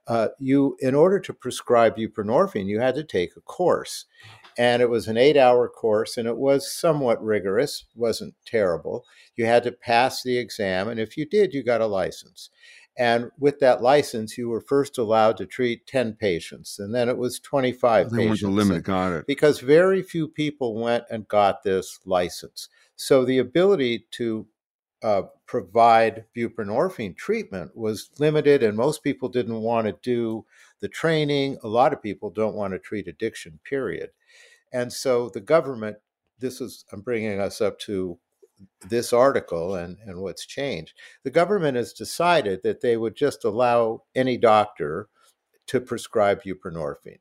uh, 0.07 0.29
you 0.39 0.75
in 0.79 0.95
order 0.95 1.19
to 1.19 1.33
prescribe 1.33 1.95
buprenorphine, 1.95 2.65
you 2.65 2.79
had 2.79 2.95
to 2.95 3.03
take 3.03 3.37
a 3.37 3.41
course. 3.41 4.05
And 4.57 4.81
it 4.81 4.89
was 4.89 5.07
an 5.07 5.15
eight 5.15 5.37
hour 5.37 5.69
course, 5.69 6.17
and 6.17 6.27
it 6.27 6.35
was 6.35 6.69
somewhat 6.69 7.23
rigorous, 7.23 7.85
wasn't 7.95 8.33
terrible. 8.45 9.05
You 9.37 9.45
had 9.45 9.63
to 9.63 9.71
pass 9.71 10.21
the 10.21 10.37
exam, 10.37 10.89
and 10.89 10.99
if 10.99 11.15
you 11.15 11.25
did, 11.25 11.53
you 11.53 11.63
got 11.63 11.79
a 11.79 11.85
license. 11.85 12.49
And 12.99 13.31
with 13.39 13.59
that 13.59 13.81
license, 13.81 14.37
you 14.37 14.49
were 14.49 14.59
first 14.59 14.97
allowed 14.97 15.37
to 15.37 15.45
treat 15.45 15.87
10 15.87 16.17
patients, 16.19 16.79
and 16.79 16.93
then 16.93 17.07
it 17.07 17.17
was 17.17 17.39
25 17.39 18.09
then 18.09 18.19
patients. 18.19 18.41
the 18.41 18.49
limit, 18.49 18.83
got 18.83 19.13
it. 19.13 19.25
Because 19.25 19.61
very 19.61 20.03
few 20.03 20.27
people 20.27 20.75
went 20.75 21.05
and 21.09 21.25
got 21.29 21.63
this 21.63 21.99
license. 22.05 22.67
So 22.97 23.23
the 23.23 23.37
ability 23.37 24.05
to 24.11 24.45
uh, 25.01 25.21
provide 25.45 26.25
buprenorphine 26.35 27.15
treatment 27.15 27.71
was 27.73 28.09
limited, 28.19 28.63
and 28.63 28.75
most 28.75 29.01
people 29.01 29.29
didn't 29.29 29.61
want 29.61 29.87
to 29.87 29.95
do 30.03 30.45
the 30.81 30.89
training. 30.89 31.57
A 31.63 31.69
lot 31.69 31.93
of 31.93 32.03
people 32.03 32.29
don't 32.29 32.55
want 32.55 32.73
to 32.73 32.79
treat 32.79 33.07
addiction, 33.07 33.61
period. 33.63 34.09
And 34.73 34.91
so 34.91 35.29
the 35.29 35.39
government, 35.39 35.95
this 36.39 36.59
is, 36.59 36.83
I'm 36.91 36.99
bringing 36.99 37.39
us 37.39 37.61
up 37.61 37.79
to 37.79 38.19
this 38.87 39.13
article 39.13 39.75
and, 39.75 39.97
and 40.05 40.19
what's 40.19 40.45
changed. 40.45 40.93
The 41.23 41.31
government 41.31 41.77
has 41.77 41.93
decided 41.93 42.61
that 42.63 42.81
they 42.81 42.97
would 42.97 43.15
just 43.15 43.43
allow 43.43 44.03
any 44.15 44.37
doctor 44.37 45.09
to 45.67 45.79
prescribe 45.79 46.41
buprenorphine. 46.43 47.19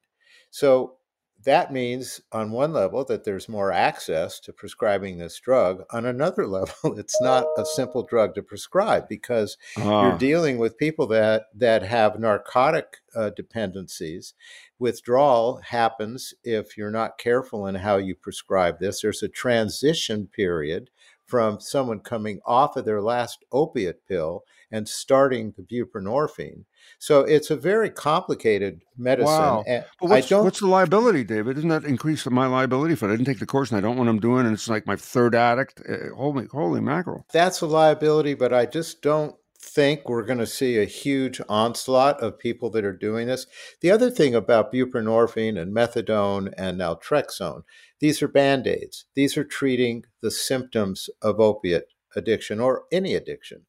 So 0.50 0.99
that 1.45 1.73
means, 1.73 2.21
on 2.33 2.50
one 2.50 2.73
level, 2.73 3.04
that 3.04 3.25
there's 3.25 3.49
more 3.49 3.71
access 3.71 4.40
to 4.40 4.52
prescribing 4.52 5.18
this 5.18 5.38
drug. 5.38 5.85
On 5.90 6.04
another 6.04 6.47
level, 6.59 6.99
it's 6.99 7.21
not 7.21 7.47
a 7.57 7.64
simple 7.64 8.02
drug 8.02 8.35
to 8.35 8.42
prescribe 8.42 9.09
because 9.09 9.57
uh. 9.76 9.83
you're 9.83 10.18
dealing 10.18 10.59
with 10.59 10.78
people 10.78 11.07
that 11.09 11.45
that 11.54 11.83
have 11.83 12.18
narcotic 12.18 12.99
uh, 13.14 13.30
dependencies. 13.30 14.35
Withdrawal 14.78 15.61
happens 15.68 16.35
if 16.42 16.76
you're 16.76 16.90
not 16.90 17.18
careful 17.18 17.66
in 17.66 17.76
how 17.76 17.97
you 17.97 18.14
prescribe 18.14 18.78
this. 18.80 19.02
There's 19.02 19.23
a 19.23 19.28
transition 19.28 20.26
period 20.26 20.90
from 21.28 21.61
someone 21.61 22.00
coming 22.00 22.40
off 22.47 22.76
of 22.76 22.87
their 22.87 23.02
last 23.02 23.44
opiate 23.52 24.06
pill 24.08 24.42
and 24.70 24.88
starting 24.88 25.54
the 25.56 25.62
buprenorphine. 25.62 26.64
So 26.99 27.20
it's 27.20 27.50
a 27.50 27.56
very 27.56 27.90
complicated 27.90 28.80
medicine. 28.97 29.26
Wow. 29.26 29.64
But 29.66 29.87
what's, 30.00 30.30
what's, 30.30 30.61
the 30.61 30.66
liability, 30.66 31.25
David? 31.25 31.58
Isn't 31.58 31.68
that 31.68 31.85
increase 31.85 32.26
my 32.26 32.47
liability 32.47 32.94
for 32.94 33.08
it? 33.08 33.12
I 33.12 33.16
didn't 33.16 33.26
take 33.26 33.40
the 33.40 33.47
course 33.47 33.70
and 33.70 33.78
I 33.78 33.80
don't 33.82 33.97
know 33.97 34.02
what 34.02 34.08
I'm 34.08 34.20
doing 34.20 34.47
and 34.47 34.54
it's 34.54 34.68
like 34.68 34.87
my 34.87 34.97
third 34.97 35.35
addict. 35.35 35.82
Uh, 35.88 36.14
holy, 36.16 36.47
holy 36.47 36.80
mackerel. 36.80 37.26
That's 37.32 37.61
a 37.61 37.66
liability, 37.66 38.35
but 38.35 38.54
I 38.54 38.64
just 38.64 39.02
don't 39.02 39.37
think 39.61 40.08
we're 40.08 40.25
going 40.25 40.38
to 40.38 40.47
see 40.47 40.78
a 40.78 40.85
huge 40.85 41.40
onslaught 41.49 42.20
of 42.20 42.38
people 42.38 42.70
that 42.70 42.85
are 42.85 42.97
doing 42.97 43.26
this. 43.26 43.47
The 43.80 43.90
other 43.90 44.11
thing 44.11 44.35
about 44.35 44.73
buprenorphine 44.73 45.61
and 45.61 45.75
methadone 45.75 46.52
and 46.56 46.80
naltrexone, 46.80 47.62
these 48.00 48.23
are 48.23 48.28
band 48.28 48.67
aids. 48.67 49.07
These 49.14 49.37
are 49.37 49.45
treating 49.45 50.05
the 50.23 50.31
symptoms 50.31 51.11
of 51.21 51.40
opiate 51.40 51.88
addiction 52.14 52.61
or 52.61 52.85
any 52.93 53.14
addiction. 53.14 53.67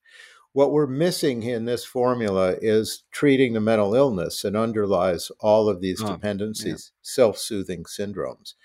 What 0.54 0.72
we're 0.72 0.88
missing 0.88 1.44
in 1.44 1.66
this 1.66 1.86
formula 1.86 2.56
is 2.60 3.04
treating 3.12 3.54
the 3.54 3.60
mental 3.60 3.94
illness 3.94 4.42
that 4.42 4.56
underlies 4.56 5.32
all 5.40 5.70
of 5.70 5.80
these 5.80 6.02
oh, 6.04 6.14
dependencies, 6.14 6.92
yeah. 6.92 7.00
self 7.02 7.38
soothing 7.38 7.84
syndromes. 7.84 8.56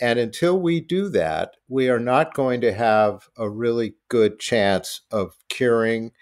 And 0.00 0.18
until 0.18 0.58
we 0.58 0.80
do 0.80 1.08
that, 1.10 1.56
we 1.68 1.88
are 1.88 2.00
not 2.00 2.34
going 2.34 2.60
to 2.62 2.72
have 2.72 3.28
a 3.36 3.48
really 3.48 3.94
good 4.08 4.38
chance 4.38 5.02
of 5.10 5.36
curing 5.48 6.12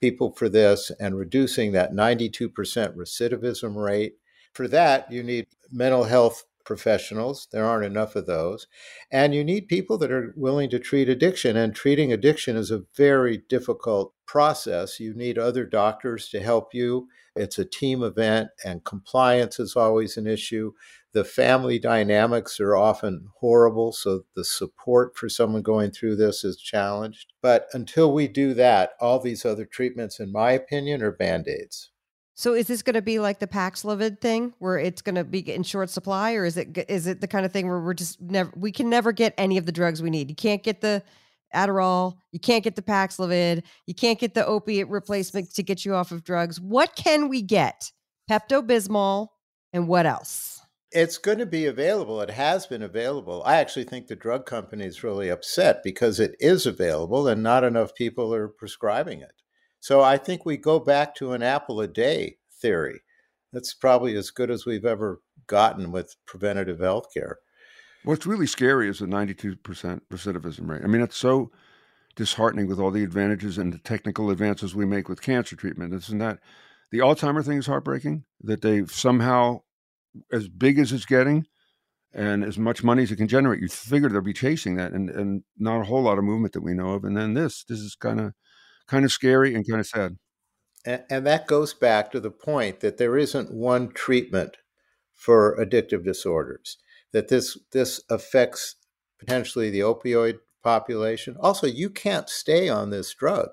people 0.00 0.32
for 0.32 0.48
this 0.48 0.90
and 0.98 1.16
reducing 1.16 1.72
that 1.72 1.92
92% 1.92 2.50
recidivism 2.96 3.76
rate. 3.76 4.14
For 4.52 4.66
that, 4.68 5.12
you 5.12 5.22
need 5.22 5.46
mental 5.70 6.04
health 6.04 6.44
professionals. 6.64 7.48
There 7.50 7.64
aren't 7.64 7.84
enough 7.84 8.16
of 8.16 8.26
those. 8.26 8.66
And 9.10 9.34
you 9.34 9.44
need 9.44 9.68
people 9.68 9.98
that 9.98 10.12
are 10.12 10.34
willing 10.36 10.70
to 10.70 10.78
treat 10.78 11.08
addiction. 11.08 11.56
And 11.56 11.74
treating 11.74 12.12
addiction 12.12 12.56
is 12.56 12.70
a 12.70 12.84
very 12.96 13.42
difficult 13.48 14.14
process. 14.26 15.00
You 15.00 15.14
need 15.14 15.38
other 15.38 15.64
doctors 15.64 16.28
to 16.28 16.40
help 16.40 16.72
you. 16.72 17.08
It's 17.36 17.58
a 17.58 17.64
team 17.64 18.02
event, 18.02 18.50
and 18.64 18.84
compliance 18.84 19.60
is 19.60 19.76
always 19.76 20.16
an 20.16 20.26
issue. 20.26 20.72
The 21.12 21.24
family 21.24 21.78
dynamics 21.78 22.60
are 22.60 22.76
often 22.76 23.28
horrible, 23.40 23.92
so 23.92 24.22
the 24.36 24.44
support 24.44 25.16
for 25.16 25.28
someone 25.28 25.62
going 25.62 25.90
through 25.90 26.16
this 26.16 26.44
is 26.44 26.60
challenged. 26.60 27.32
But 27.42 27.66
until 27.72 28.12
we 28.12 28.28
do 28.28 28.54
that, 28.54 28.90
all 29.00 29.18
these 29.18 29.44
other 29.44 29.64
treatments, 29.64 30.20
in 30.20 30.30
my 30.30 30.52
opinion, 30.52 31.02
are 31.02 31.12
band 31.12 31.48
aids. 31.48 31.90
So 32.40 32.54
is 32.54 32.68
this 32.68 32.80
going 32.80 32.94
to 32.94 33.02
be 33.02 33.18
like 33.18 33.38
the 33.38 33.46
Paxlovid 33.46 34.22
thing, 34.22 34.54
where 34.60 34.78
it's 34.78 35.02
going 35.02 35.16
to 35.16 35.24
be 35.24 35.40
in 35.40 35.62
short 35.62 35.90
supply, 35.90 36.32
or 36.32 36.46
is 36.46 36.56
it 36.56 36.86
is 36.88 37.06
it 37.06 37.20
the 37.20 37.28
kind 37.28 37.44
of 37.44 37.52
thing 37.52 37.68
where 37.68 37.80
we're 37.80 37.92
just 37.92 38.18
never 38.18 38.50
we 38.56 38.72
can 38.72 38.88
never 38.88 39.12
get 39.12 39.34
any 39.36 39.58
of 39.58 39.66
the 39.66 39.72
drugs 39.72 40.00
we 40.00 40.08
need? 40.08 40.30
You 40.30 40.34
can't 40.34 40.62
get 40.62 40.80
the 40.80 41.02
Adderall, 41.54 42.16
you 42.32 42.40
can't 42.40 42.64
get 42.64 42.76
the 42.76 42.82
Paxlovid, 42.82 43.62
you 43.84 43.94
can't 43.94 44.18
get 44.18 44.32
the 44.32 44.46
opiate 44.46 44.88
replacement 44.88 45.52
to 45.52 45.62
get 45.62 45.84
you 45.84 45.94
off 45.94 46.12
of 46.12 46.24
drugs. 46.24 46.58
What 46.58 46.96
can 46.96 47.28
we 47.28 47.42
get? 47.42 47.92
Pepto 48.30 48.66
Bismol, 48.66 49.28
and 49.74 49.86
what 49.86 50.06
else? 50.06 50.62
It's 50.92 51.18
going 51.18 51.40
to 51.40 51.46
be 51.46 51.66
available. 51.66 52.22
It 52.22 52.30
has 52.30 52.66
been 52.66 52.82
available. 52.82 53.42
I 53.44 53.56
actually 53.56 53.84
think 53.84 54.06
the 54.06 54.16
drug 54.16 54.46
company 54.46 54.86
is 54.86 55.04
really 55.04 55.28
upset 55.28 55.82
because 55.82 56.18
it 56.18 56.36
is 56.40 56.64
available 56.64 57.28
and 57.28 57.42
not 57.42 57.64
enough 57.64 57.94
people 57.94 58.32
are 58.32 58.48
prescribing 58.48 59.20
it. 59.20 59.34
So 59.80 60.02
I 60.02 60.18
think 60.18 60.44
we 60.44 60.56
go 60.56 60.78
back 60.78 61.14
to 61.16 61.32
an 61.32 61.42
apple 61.42 61.80
a 61.80 61.88
day 61.88 62.36
theory. 62.52 63.00
That's 63.52 63.74
probably 63.74 64.14
as 64.16 64.30
good 64.30 64.50
as 64.50 64.66
we've 64.66 64.84
ever 64.84 65.22
gotten 65.46 65.90
with 65.90 66.14
preventative 66.26 66.78
health 66.78 67.06
care. 67.12 67.38
What's 68.04 68.26
really 68.26 68.46
scary 68.46 68.88
is 68.88 69.00
the 69.00 69.06
92% 69.06 69.58
recidivism 70.10 70.68
rate. 70.68 70.82
I 70.84 70.86
mean, 70.86 71.02
it's 71.02 71.16
so 71.16 71.50
disheartening 72.14 72.66
with 72.66 72.78
all 72.78 72.90
the 72.90 73.02
advantages 73.02 73.58
and 73.58 73.72
the 73.72 73.78
technical 73.78 74.30
advances 74.30 74.74
we 74.74 74.84
make 74.84 75.08
with 75.08 75.22
cancer 75.22 75.56
treatment. 75.56 75.94
Isn't 75.94 76.18
that 76.18 76.38
the 76.90 76.98
Alzheimer 76.98 77.44
thing 77.44 77.58
is 77.58 77.66
heartbreaking 77.66 78.24
that 78.42 78.62
they 78.62 78.84
somehow, 78.86 79.60
as 80.32 80.48
big 80.48 80.78
as 80.78 80.92
it's 80.92 81.04
getting 81.04 81.46
and 82.12 82.44
as 82.44 82.58
much 82.58 82.82
money 82.82 83.02
as 83.02 83.12
it 83.12 83.16
can 83.16 83.28
generate, 83.28 83.60
you 83.60 83.68
figure 83.68 84.08
they'll 84.08 84.20
be 84.20 84.32
chasing 84.32 84.76
that 84.76 84.92
and, 84.92 85.08
and 85.10 85.42
not 85.58 85.80
a 85.80 85.84
whole 85.84 86.02
lot 86.02 86.18
of 86.18 86.24
movement 86.24 86.52
that 86.54 86.62
we 86.62 86.74
know 86.74 86.94
of. 86.94 87.04
And 87.04 87.16
then 87.16 87.34
this, 87.34 87.64
this 87.64 87.78
is 87.78 87.94
kind 87.94 88.20
of 88.20 88.32
kind 88.90 89.04
of 89.04 89.12
scary 89.12 89.54
and 89.54 89.66
kind 89.66 89.80
of 89.80 89.86
sad. 89.86 90.16
And, 90.84 91.04
and 91.08 91.26
that 91.26 91.46
goes 91.46 91.72
back 91.72 92.10
to 92.10 92.20
the 92.20 92.30
point 92.30 92.80
that 92.80 92.98
there 92.98 93.16
isn't 93.16 93.52
one 93.52 93.92
treatment 93.92 94.56
for 95.14 95.56
addictive 95.58 96.04
disorders. 96.04 96.78
That 97.12 97.28
this 97.28 97.58
this 97.72 98.00
affects 98.10 98.76
potentially 99.18 99.70
the 99.70 99.80
opioid 99.80 100.38
population. 100.62 101.36
Also, 101.40 101.66
you 101.66 101.90
can't 101.90 102.28
stay 102.28 102.68
on 102.68 102.90
this 102.90 103.14
drug. 103.14 103.48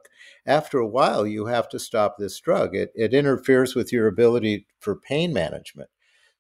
After 0.46 0.78
a 0.78 0.88
while, 0.88 1.26
you 1.26 1.48
have 1.48 1.70
to 1.70 1.80
stop 1.80 2.18
this 2.18 2.40
drug. 2.40 2.76
It, 2.76 2.92
it 2.96 3.14
interferes 3.14 3.76
with 3.76 3.92
your 3.92 4.08
ability 4.08 4.68
for 4.80 4.96
pain 4.96 5.34
management. 5.34 5.90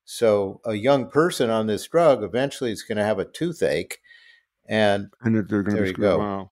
So, 0.05 0.61
a 0.63 0.75
young 0.75 1.09
person 1.09 1.49
on 1.49 1.67
this 1.67 1.87
drug 1.87 2.23
eventually 2.23 2.71
is 2.71 2.83
going 2.83 2.97
to 2.97 3.03
have 3.03 3.19
a 3.19 3.25
toothache, 3.25 3.99
and, 4.65 5.07
and 5.21 5.35
they're 5.35 5.63
going 5.63 5.83
to 5.83 5.93
go. 5.93 6.19
Wow. 6.19 6.51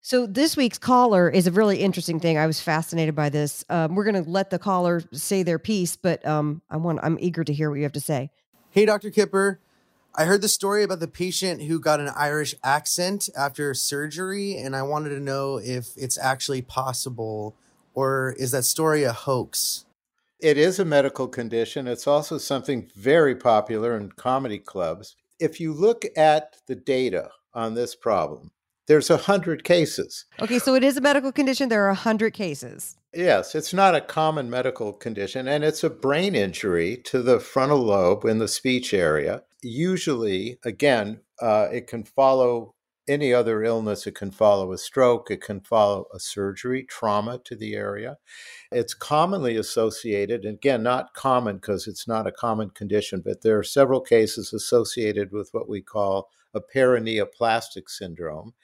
So 0.00 0.26
this 0.26 0.56
week's 0.56 0.78
caller 0.78 1.28
is 1.28 1.46
a 1.46 1.50
really 1.50 1.80
interesting 1.80 2.20
thing. 2.20 2.38
I 2.38 2.46
was 2.46 2.60
fascinated 2.60 3.14
by 3.14 3.28
this. 3.28 3.64
Um, 3.68 3.94
we're 3.94 4.04
going 4.04 4.22
to 4.22 4.30
let 4.30 4.50
the 4.50 4.58
caller 4.58 5.02
say 5.12 5.42
their 5.42 5.58
piece, 5.58 5.96
but 5.96 6.24
um, 6.26 6.62
I 6.70 6.76
want 6.76 7.00
I'm 7.02 7.18
eager 7.20 7.44
to 7.44 7.52
hear 7.52 7.68
what 7.68 7.76
you 7.76 7.82
have 7.82 7.92
to 7.92 8.00
say. 8.00 8.30
Hey, 8.70 8.86
Dr. 8.86 9.10
Kipper. 9.10 9.60
I 10.14 10.24
heard 10.24 10.40
the 10.40 10.48
story 10.48 10.82
about 10.82 11.00
the 11.00 11.08
patient 11.08 11.62
who 11.62 11.78
got 11.78 12.00
an 12.00 12.10
Irish 12.16 12.54
accent 12.64 13.28
after 13.36 13.72
surgery, 13.74 14.56
and 14.56 14.74
I 14.74 14.82
wanted 14.82 15.10
to 15.10 15.20
know 15.20 15.58
if 15.58 15.90
it's 15.96 16.18
actually 16.18 16.62
possible, 16.62 17.54
or 17.94 18.34
is 18.38 18.50
that 18.52 18.64
story 18.64 19.04
a 19.04 19.12
hoax? 19.12 19.84
It 20.40 20.56
is 20.56 20.78
a 20.78 20.84
medical 20.84 21.28
condition. 21.28 21.86
It's 21.86 22.06
also 22.06 22.38
something 22.38 22.90
very 22.96 23.34
popular 23.34 23.96
in 23.96 24.12
comedy 24.12 24.58
clubs. 24.58 25.16
If 25.38 25.60
you 25.60 25.72
look 25.72 26.04
at 26.16 26.56
the 26.66 26.74
data 26.74 27.30
on 27.54 27.74
this 27.74 27.94
problem, 27.94 28.50
there's 28.88 29.10
a 29.10 29.18
hundred 29.18 29.62
cases. 29.62 30.24
Okay, 30.40 30.58
so 30.58 30.74
it 30.74 30.82
is 30.82 30.96
a 30.96 31.00
medical 31.00 31.30
condition. 31.30 31.68
There 31.68 31.84
are 31.84 31.90
a 31.90 31.94
hundred 31.94 32.32
cases. 32.32 32.96
Yes, 33.14 33.54
it's 33.54 33.72
not 33.72 33.94
a 33.94 34.00
common 34.00 34.50
medical 34.50 34.92
condition, 34.92 35.46
and 35.46 35.62
it's 35.62 35.84
a 35.84 35.90
brain 35.90 36.34
injury 36.34 36.96
to 37.04 37.22
the 37.22 37.38
frontal 37.38 37.78
lobe 37.78 38.24
in 38.24 38.38
the 38.38 38.48
speech 38.48 38.92
area. 38.92 39.42
Usually, 39.62 40.58
again, 40.64 41.20
uh, 41.40 41.68
it 41.72 41.86
can 41.86 42.04
follow 42.04 42.74
any 43.08 43.32
other 43.32 43.62
illness. 43.62 44.06
It 44.06 44.14
can 44.14 44.30
follow 44.30 44.72
a 44.72 44.78
stroke. 44.78 45.30
It 45.30 45.40
can 45.40 45.60
follow 45.60 46.06
a 46.14 46.20
surgery, 46.20 46.84
trauma 46.84 47.40
to 47.44 47.56
the 47.56 47.74
area. 47.74 48.18
It's 48.70 48.94
commonly 48.94 49.56
associated, 49.56 50.44
and 50.44 50.56
again, 50.56 50.82
not 50.82 51.14
common 51.14 51.56
because 51.56 51.86
it's 51.86 52.06
not 52.06 52.26
a 52.26 52.32
common 52.32 52.70
condition, 52.70 53.22
but 53.24 53.42
there 53.42 53.58
are 53.58 53.64
several 53.64 54.00
cases 54.00 54.52
associated 54.52 55.32
with 55.32 55.48
what 55.52 55.68
we 55.68 55.80
call 55.80 56.30
a 56.54 56.60
paraneoplastic 56.60 57.88
syndrome. 57.88 58.54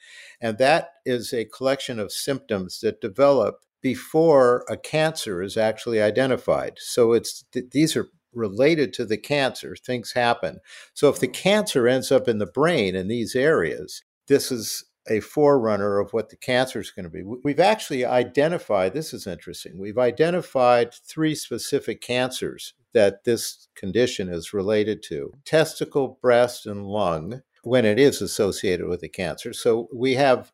And 0.41 0.57
that 0.57 0.89
is 1.05 1.33
a 1.33 1.45
collection 1.45 1.99
of 1.99 2.11
symptoms 2.11 2.79
that 2.81 3.01
develop 3.01 3.61
before 3.81 4.65
a 4.67 4.77
cancer 4.77 5.41
is 5.41 5.57
actually 5.57 6.01
identified. 6.01 6.73
So 6.77 7.13
it's 7.13 7.43
th- 7.51 7.69
these 7.71 7.95
are 7.95 8.07
related 8.33 8.93
to 8.93 9.05
the 9.05 9.17
cancer, 9.17 9.75
things 9.75 10.13
happen. 10.13 10.59
So 10.93 11.09
if 11.09 11.19
the 11.19 11.27
mm. 11.27 11.33
cancer 11.33 11.87
ends 11.87 12.11
up 12.11 12.27
in 12.27 12.39
the 12.39 12.45
brain 12.45 12.95
in 12.95 13.07
these 13.07 13.35
areas, 13.35 14.03
this 14.27 14.51
is 14.51 14.85
a 15.07 15.19
forerunner 15.19 15.99
of 15.99 16.13
what 16.13 16.29
the 16.29 16.35
cancer 16.35 16.79
is 16.79 16.91
going 16.91 17.03
to 17.03 17.09
be. 17.09 17.21
We've 17.21 17.59
actually 17.59 18.05
identified, 18.05 18.93
this 18.93 19.13
is 19.13 19.27
interesting, 19.27 19.77
we've 19.77 19.99
identified 19.99 20.93
three 20.93 21.35
specific 21.35 22.01
cancers 22.01 22.73
that 22.93 23.23
this 23.23 23.67
condition 23.75 24.29
is 24.29 24.53
related 24.53 25.03
to 25.03 25.31
testicle, 25.43 26.17
breast, 26.21 26.65
and 26.65 26.87
lung 26.87 27.41
when 27.65 27.83
it 27.83 27.97
is 27.97 28.21
associated 28.21 28.87
with 28.87 29.01
a 29.01 29.09
cancer. 29.09 29.51
So 29.51 29.89
we 29.91 30.13
have 30.13 30.51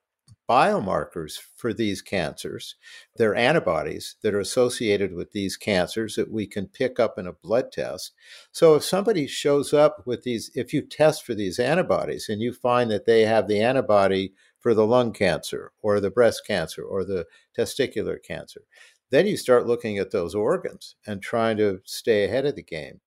biomarkers 0.50 1.38
for 1.58 1.74
these 1.74 2.02
cancers. 2.02 2.76
They're 3.17 3.36
antibodies 3.36 4.15
that 4.24 4.34
are 4.34 4.39
associated 4.39 5.13
with 5.13 5.34
these 5.34 5.58
cancers 5.58 6.15
that 6.15 6.32
we 6.32 6.47
can 6.47 6.67
pick 6.67 7.02
up 7.02 7.19
in 7.19 7.28
a 7.28 7.34
blood 7.34 7.74
test. 7.74 8.13
So 8.54 8.76
if 8.76 8.84
somebody 8.86 9.28
shows 9.28 9.74
up 9.74 10.04
with 10.06 10.24
these, 10.24 10.52
if 10.56 10.74
you 10.74 10.82
test 10.82 11.26
for 11.26 11.34
these 11.34 11.60
antibodies 11.60 12.30
and 12.30 12.41
you 12.41 12.54
find 12.54 12.89
that 12.91 13.06
they 13.06 13.26
have 13.26 13.47
the 13.47 13.62
antibody 13.62 14.34
for 14.60 14.74
the 14.74 14.88
lung 14.88 15.12
cancer 15.12 15.74
or 15.82 16.00
the 16.00 16.12
breast 16.12 16.43
cancer 16.47 16.82
or 16.82 17.04
the 17.04 17.26
testicular 17.58 18.24
cancer, 18.24 18.62
then 19.10 19.28
you 19.28 19.36
start 19.36 19.67
looking 19.67 19.97
at 19.97 20.12
those 20.12 20.34
organs 20.34 20.95
and 21.06 21.21
trying 21.21 21.58
to 21.58 21.82
stay 21.84 22.24
ahead 22.24 22.45
of 22.45 22.56
the 22.56 22.63
game. 22.63 23.02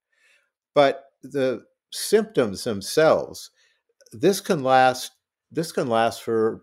But 0.74 1.04
the 1.22 1.64
symptoms 1.90 2.64
themselves 2.64 3.50
this 4.20 4.40
can 4.40 4.62
last 4.62 5.12
this 5.50 5.72
can 5.72 5.88
last 5.88 6.22
for 6.22 6.62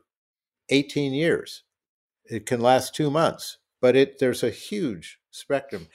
18 0.69 1.13
years. 1.13 1.63
It 2.25 2.45
can 2.45 2.61
last 2.61 2.95
2 2.95 3.09
months, 3.09 3.57
but 3.81 3.95
it 3.95 4.19
there's 4.19 4.43
a 4.43 4.49
huge 4.49 5.19
spectrum. 5.31 5.87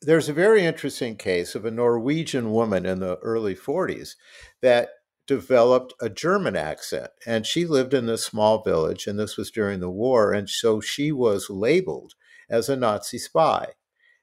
There's 0.00 0.28
a 0.28 0.34
very 0.34 0.64
interesting 0.64 1.16
case 1.16 1.54
of 1.54 1.64
a 1.64 1.70
Norwegian 1.70 2.52
woman 2.52 2.86
in 2.86 3.00
the 3.00 3.18
early 3.18 3.54
40s 3.54 4.16
that 4.60 4.90
developed 5.26 5.94
a 6.00 6.08
German 6.08 6.56
accent. 6.56 7.10
And 7.26 7.46
she 7.46 7.66
lived 7.66 7.94
in 7.94 8.06
this 8.06 8.24
small 8.24 8.62
village, 8.62 9.06
and 9.06 9.18
this 9.18 9.36
was 9.36 9.50
during 9.50 9.80
the 9.80 9.90
war. 9.90 10.32
And 10.32 10.48
so 10.48 10.80
she 10.80 11.12
was 11.12 11.48
labeled 11.48 12.14
as 12.50 12.68
a 12.68 12.76
Nazi 12.76 13.18
spy. 13.18 13.74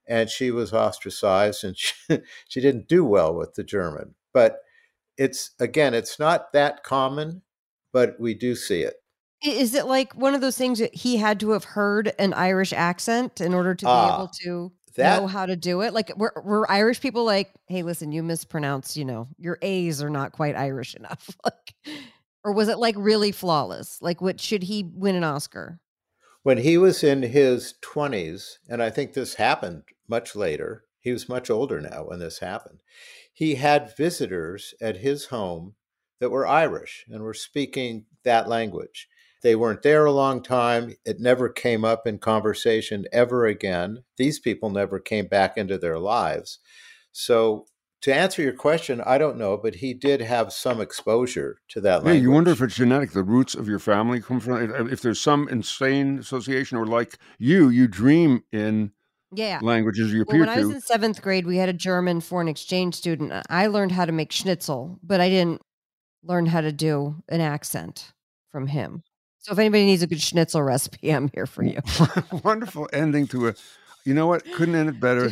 And 0.08 0.30
she 0.30 0.52
was 0.52 0.74
ostracized, 0.74 1.64
and 1.64 1.78
she, 1.78 1.94
she 2.48 2.62
didn't 2.62 2.88
do 2.88 3.06
well 3.06 3.34
with 3.34 3.54
the 3.54 3.64
German. 3.64 4.16
But 4.34 4.60
it's 5.20 5.52
again, 5.60 5.94
it's 5.94 6.18
not 6.18 6.54
that 6.54 6.84
common, 6.84 7.44
but 7.92 8.20
we 8.20 8.34
do 8.34 8.56
see 8.56 8.82
it. 8.82 8.96
Is 9.46 9.76
it 9.76 9.86
like 9.86 10.16
one 10.16 10.34
of 10.34 10.42
those 10.42 10.58
things 10.58 10.80
that 10.80 10.96
he 10.96 11.18
had 11.18 11.40
to 11.42 11.52
have 11.52 11.66
heard 11.66 12.14
an 12.18 12.34
Irish 12.34 12.74
accent 12.74 13.40
in 13.42 13.54
order 13.54 13.76
to 13.76 13.86
be 13.86 13.92
uh, 13.92 14.16
able 14.16 14.28
to 14.44 14.72
that, 14.96 15.22
know 15.22 15.28
how 15.28 15.46
to 15.46 15.56
do 15.56 15.82
it? 15.82 15.94
Like, 15.94 16.12
were, 16.18 16.34
were 16.44 16.70
Irish 16.72 17.00
people 17.02 17.26
like, 17.26 17.52
hey, 17.68 17.84
listen, 17.84 18.12
you 18.12 18.24
mispronounced, 18.24 18.98
you 18.98 19.06
know, 19.06 19.28
your 19.38 19.58
A's 19.62 20.02
are 20.02 20.10
not 20.10 20.32
quite 20.32 20.56
Irish 20.56 20.96
enough? 20.96 21.30
like, 21.46 21.76
or 22.44 22.54
was 22.54 22.70
it 22.70 22.80
like 22.80 22.96
really 22.98 23.32
flawless? 23.32 24.02
Like, 24.02 24.22
what 24.22 24.40
should 24.40 24.64
he 24.64 24.90
win 24.94 25.16
an 25.16 25.24
Oscar? 25.24 25.80
When 26.44 26.58
he 26.58 26.78
was 26.78 27.04
in 27.04 27.24
his 27.24 27.76
20s, 27.82 28.54
and 28.70 28.82
I 28.82 28.90
think 28.90 29.14
this 29.14 29.36
happened 29.36 29.84
much 30.08 30.36
later, 30.36 30.86
he 31.02 31.12
was 31.12 31.30
much 31.30 31.50
older 31.50 31.80
now 31.82 32.06
when 32.08 32.20
this 32.20 32.40
happened 32.40 32.80
he 33.40 33.56
had 33.56 33.96
visitors 33.96 34.74
at 34.82 34.98
his 34.98 35.28
home 35.28 35.74
that 36.20 36.30
were 36.30 36.46
Irish 36.46 37.06
and 37.10 37.24
were 37.24 37.34
speaking 37.34 38.06
that 38.26 38.50
language. 38.50 39.08
They 39.44 39.56
weren't 39.56 39.82
there 39.82 40.04
a 40.04 40.12
long 40.12 40.44
time. 40.44 40.96
It 41.06 41.22
never 41.22 41.48
came 41.48 41.86
up 41.86 42.06
in 42.06 42.20
conversation 42.20 43.06
ever 43.14 43.46
again. 43.46 44.04
These 44.18 44.42
people 44.42 44.70
never 44.70 45.00
came 45.00 45.28
back 45.28 45.56
into 45.56 45.78
their 45.78 46.00
lives. 46.00 46.60
So, 47.14 47.68
to 48.02 48.14
answer 48.14 48.42
your 48.42 48.52
question, 48.52 49.00
I 49.06 49.18
don't 49.18 49.38
know, 49.38 49.56
but 49.56 49.76
he 49.76 49.94
did 49.94 50.20
have 50.20 50.52
some 50.52 50.82
exposure 50.82 51.62
to 51.70 51.80
that 51.80 52.04
language. 52.04 52.16
Yeah, 52.16 52.22
you 52.22 52.32
wonder 52.32 52.52
if 52.52 52.62
it's 52.62 52.76
genetic. 52.76 53.12
The 53.12 53.24
roots 53.24 53.56
of 53.56 53.70
your 53.70 53.80
family 53.80 54.20
come 54.20 54.42
from. 54.42 54.90
If 54.92 55.02
there's 55.02 55.22
some 55.22 55.48
insane 55.48 56.20
association, 56.20 56.78
or 56.78 56.86
like 56.86 57.18
you, 57.38 57.70
you 57.70 57.88
dream 57.88 58.44
in 58.52 58.92
Yeah. 59.32 59.60
languages 59.62 60.12
you 60.12 60.20
Well, 60.20 60.24
appear 60.24 60.40
when 60.42 60.50
I 60.50 60.58
was 60.60 60.70
in 60.70 60.82
seventh 60.82 61.22
grade, 61.22 61.46
we 61.46 61.58
had 61.58 61.70
a 61.70 61.74
German 61.74 62.20
foreign 62.22 62.48
exchange 62.48 62.96
student. 62.96 63.32
I 63.50 63.68
learned 63.68 63.92
how 63.92 64.06
to 64.06 64.12
make 64.12 64.32
schnitzel, 64.32 65.00
but 65.04 65.20
I 65.22 65.30
didn't 65.30 65.62
learn 66.24 66.48
how 66.48 66.62
to 66.62 66.72
do 66.72 67.16
an 67.30 67.42
accent 67.42 68.12
from 68.50 68.68
him. 68.68 69.04
So 69.40 69.54
if 69.54 69.60
anybody 69.60 69.86
needs 69.86 70.02
a 70.04 70.08
good 70.08 70.22
schnitzel 70.22 70.62
recipe, 70.64 71.12
I'm 71.12 71.30
here 71.34 71.46
for 71.46 71.64
you. 71.64 71.80
Wonderful 72.44 72.90
ending 72.92 73.28
to 73.28 73.50
a. 73.50 73.56
You 74.06 74.14
know 74.14 74.28
what? 74.28 74.44
Couldn't 74.54 74.76
end 74.76 74.90
it 74.90 75.00
better 75.02 75.30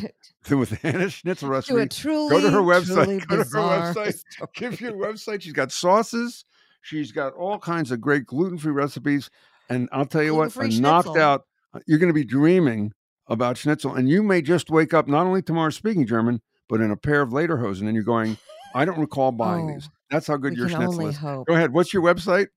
than 0.48 0.60
with 0.60 0.78
Anna 0.86 1.10
Schnitzel 1.10 1.48
to 1.48 1.52
recipe. 1.52 1.80
a 1.80 1.88
truly, 1.88 2.42
her 2.42 2.62
website, 2.62 3.26
go 3.28 3.38
to 3.38 3.44
her 3.44 3.94
website, 3.94 4.14
story. 4.30 4.50
Give 4.56 4.80
your 4.80 4.94
website. 4.94 5.42
She's 5.42 5.54
got 5.54 5.72
sauces. 5.72 6.46
She's 6.82 7.12
got 7.12 7.34
all 7.34 7.60
kinds 7.60 7.92
of 7.92 8.00
great 8.00 8.26
gluten-free 8.26 8.72
recipes. 8.72 9.30
And 9.70 9.90
I'll 9.92 10.06
tell 10.06 10.24
you 10.24 10.36
what, 10.36 10.56
a 10.56 10.68
knocked 10.80 11.18
out. 11.18 11.46
uh, 11.74 11.80
You're 11.88 12.00
going 12.00 12.10
to 12.10 12.14
be 12.14 12.24
dreaming 12.24 12.94
about 13.28 13.58
schnitzel, 13.58 13.96
and 13.96 14.10
you 14.10 14.24
may 14.24 14.42
just 14.42 14.70
wake 14.70 14.94
up 14.94 15.08
not 15.08 15.26
only 15.26 15.42
tomorrow 15.42 15.70
speaking 15.70 16.06
German, 16.06 16.42
but 16.70 16.82
in 16.82 16.92
a 16.92 16.98
pair 16.98 17.22
of 17.22 17.30
lederhosen, 17.30 17.82
and 17.82 17.94
you're 17.94 18.04
going, 18.04 18.38
I 18.74 18.86
don't 18.86 19.00
recall 19.00 19.32
buying 19.32 19.70
oh, 19.70 19.74
these. 19.74 19.88
Oh, 19.88 19.92
That's 20.12 20.28
how 20.28 20.38
good 20.38 20.56
your 20.56 20.70
schnitzel 20.70 21.08
is. 21.08 21.18
hope. 21.18 21.48
Go 21.48 21.56
ahead. 21.56 21.74
What's 21.74 21.94
your 21.94 22.04
website? 22.04 22.48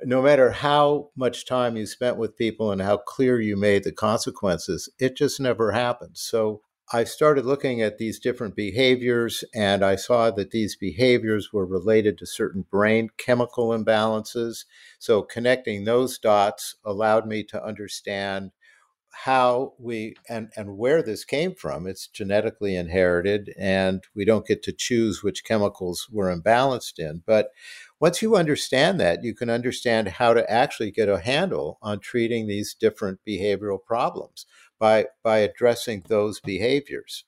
No 0.02 0.22
matter 0.22 0.50
how 0.50 1.10
much 1.16 1.46
time 1.46 1.76
you 1.76 1.86
spent 1.86 2.16
with 2.16 2.36
people 2.36 2.72
and 2.72 2.82
how 2.82 2.96
clear 2.96 3.40
you 3.40 3.56
made 3.56 3.84
the 3.84 3.92
consequences, 3.92 4.88
it 4.98 5.16
just 5.16 5.38
never 5.38 5.72
happened. 5.72 6.16
So 6.18 6.62
I 6.92 7.04
started 7.04 7.46
looking 7.46 7.80
at 7.80 7.98
these 7.98 8.18
different 8.18 8.56
behaviors 8.56 9.44
and 9.54 9.84
I 9.84 9.94
saw 9.94 10.32
that 10.32 10.50
these 10.50 10.74
behaviors 10.74 11.52
were 11.52 11.66
related 11.66 12.18
to 12.18 12.26
certain 12.26 12.64
brain 12.68 13.10
chemical 13.16 13.68
imbalances. 13.68 14.64
So 14.98 15.22
connecting 15.22 15.84
those 15.84 16.18
dots 16.18 16.74
allowed 16.84 17.28
me 17.28 17.44
to 17.44 17.64
understand 17.64 18.50
how 19.12 19.74
we 19.78 20.14
and 20.28 20.50
and 20.56 20.76
where 20.76 21.02
this 21.02 21.24
came 21.24 21.54
from 21.54 21.86
it's 21.86 22.06
genetically 22.06 22.76
inherited 22.76 23.52
and 23.58 24.04
we 24.14 24.24
don't 24.24 24.46
get 24.46 24.62
to 24.62 24.72
choose 24.72 25.22
which 25.22 25.44
chemicals 25.44 26.08
we're 26.10 26.34
imbalanced 26.34 26.98
in 26.98 27.22
but 27.26 27.50
once 27.98 28.22
you 28.22 28.36
understand 28.36 29.00
that 29.00 29.22
you 29.22 29.34
can 29.34 29.50
understand 29.50 30.08
how 30.08 30.32
to 30.32 30.48
actually 30.50 30.90
get 30.90 31.08
a 31.08 31.20
handle 31.20 31.78
on 31.82 31.98
treating 31.98 32.46
these 32.46 32.74
different 32.74 33.18
behavioral 33.26 33.82
problems 33.84 34.46
by 34.78 35.06
by 35.22 35.38
addressing 35.38 36.02
those 36.08 36.40
behaviors 36.40 37.24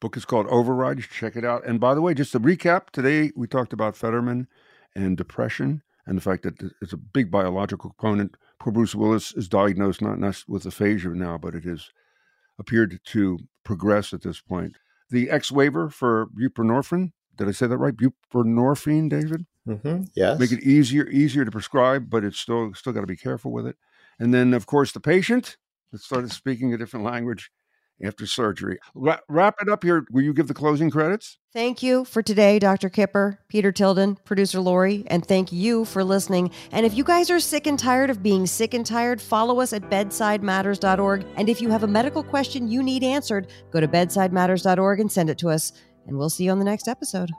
Book 0.00 0.16
is 0.16 0.24
called 0.24 0.46
Override. 0.48 1.02
Check 1.10 1.36
it 1.36 1.44
out. 1.44 1.66
And 1.66 1.78
by 1.78 1.94
the 1.94 2.00
way, 2.00 2.14
just 2.14 2.32
to 2.32 2.40
recap, 2.40 2.88
today 2.88 3.32
we 3.36 3.46
talked 3.46 3.74
about 3.74 3.96
Fetterman 3.96 4.48
and 4.94 5.14
depression 5.14 5.82
and 6.06 6.16
the 6.16 6.22
fact 6.22 6.42
that 6.42 6.54
it's 6.80 6.94
a 6.94 6.96
big 6.96 7.30
biological 7.30 7.90
component. 7.90 8.36
Poor 8.60 8.72
Bruce 8.72 8.94
Willis 8.94 9.32
is 9.32 9.48
diagnosed 9.48 10.02
not, 10.02 10.18
not 10.18 10.44
with 10.46 10.66
aphasia 10.66 11.08
now, 11.08 11.38
but 11.38 11.54
it 11.54 11.64
has 11.64 11.90
appeared 12.58 13.00
to 13.06 13.38
progress 13.64 14.12
at 14.12 14.22
this 14.22 14.40
point. 14.40 14.76
The 15.10 15.30
X 15.30 15.50
waiver 15.50 15.88
for 15.88 16.26
buprenorphine. 16.26 17.12
Did 17.36 17.48
I 17.48 17.52
say 17.52 17.66
that 17.66 17.78
right? 17.78 17.96
Buprenorphine, 17.96 19.08
David? 19.08 19.46
mm-hmm. 19.66 20.02
yes 20.14 20.38
make 20.38 20.52
it 20.52 20.62
easier 20.62 21.06
easier 21.08 21.44
to 21.44 21.50
prescribe, 21.50 22.08
but 22.08 22.24
it's 22.24 22.38
still 22.38 22.72
still 22.74 22.92
got 22.92 23.00
to 23.00 23.06
be 23.06 23.16
careful 23.16 23.52
with 23.52 23.66
it. 23.66 23.76
And 24.18 24.34
then, 24.34 24.52
of 24.54 24.66
course, 24.66 24.92
the 24.92 25.00
patient 25.00 25.56
that 25.92 26.00
started 26.00 26.30
speaking 26.30 26.72
a 26.72 26.78
different 26.78 27.04
language 27.04 27.50
after 28.02 28.26
surgery. 28.26 28.78
Ra- 28.94 29.18
wrap 29.28 29.56
it 29.60 29.68
up 29.68 29.82
here. 29.82 30.04
Will 30.10 30.22
you 30.22 30.32
give 30.32 30.48
the 30.48 30.54
closing 30.54 30.90
credits? 30.90 31.38
Thank 31.52 31.82
you 31.82 32.04
for 32.04 32.22
today, 32.22 32.58
Dr. 32.58 32.88
Kipper, 32.88 33.40
Peter 33.48 33.72
Tilden, 33.72 34.16
producer 34.24 34.60
Lori, 34.60 35.04
and 35.08 35.26
thank 35.26 35.52
you 35.52 35.84
for 35.84 36.04
listening. 36.04 36.52
And 36.70 36.86
if 36.86 36.94
you 36.94 37.02
guys 37.02 37.30
are 37.30 37.40
sick 37.40 37.66
and 37.66 37.78
tired 37.78 38.08
of 38.08 38.22
being 38.22 38.46
sick 38.46 38.72
and 38.72 38.86
tired, 38.86 39.20
follow 39.20 39.60
us 39.60 39.72
at 39.72 39.90
bedsidematters.org. 39.90 41.26
And 41.36 41.48
if 41.48 41.60
you 41.60 41.70
have 41.70 41.82
a 41.82 41.88
medical 41.88 42.22
question 42.22 42.68
you 42.68 42.82
need 42.82 43.02
answered, 43.02 43.48
go 43.72 43.80
to 43.80 43.88
bedsidematters.org 43.88 45.00
and 45.00 45.10
send 45.10 45.28
it 45.28 45.38
to 45.38 45.48
us. 45.48 45.72
And 46.06 46.16
we'll 46.16 46.30
see 46.30 46.44
you 46.44 46.50
on 46.52 46.58
the 46.58 46.64
next 46.64 46.88
episode. 46.88 47.30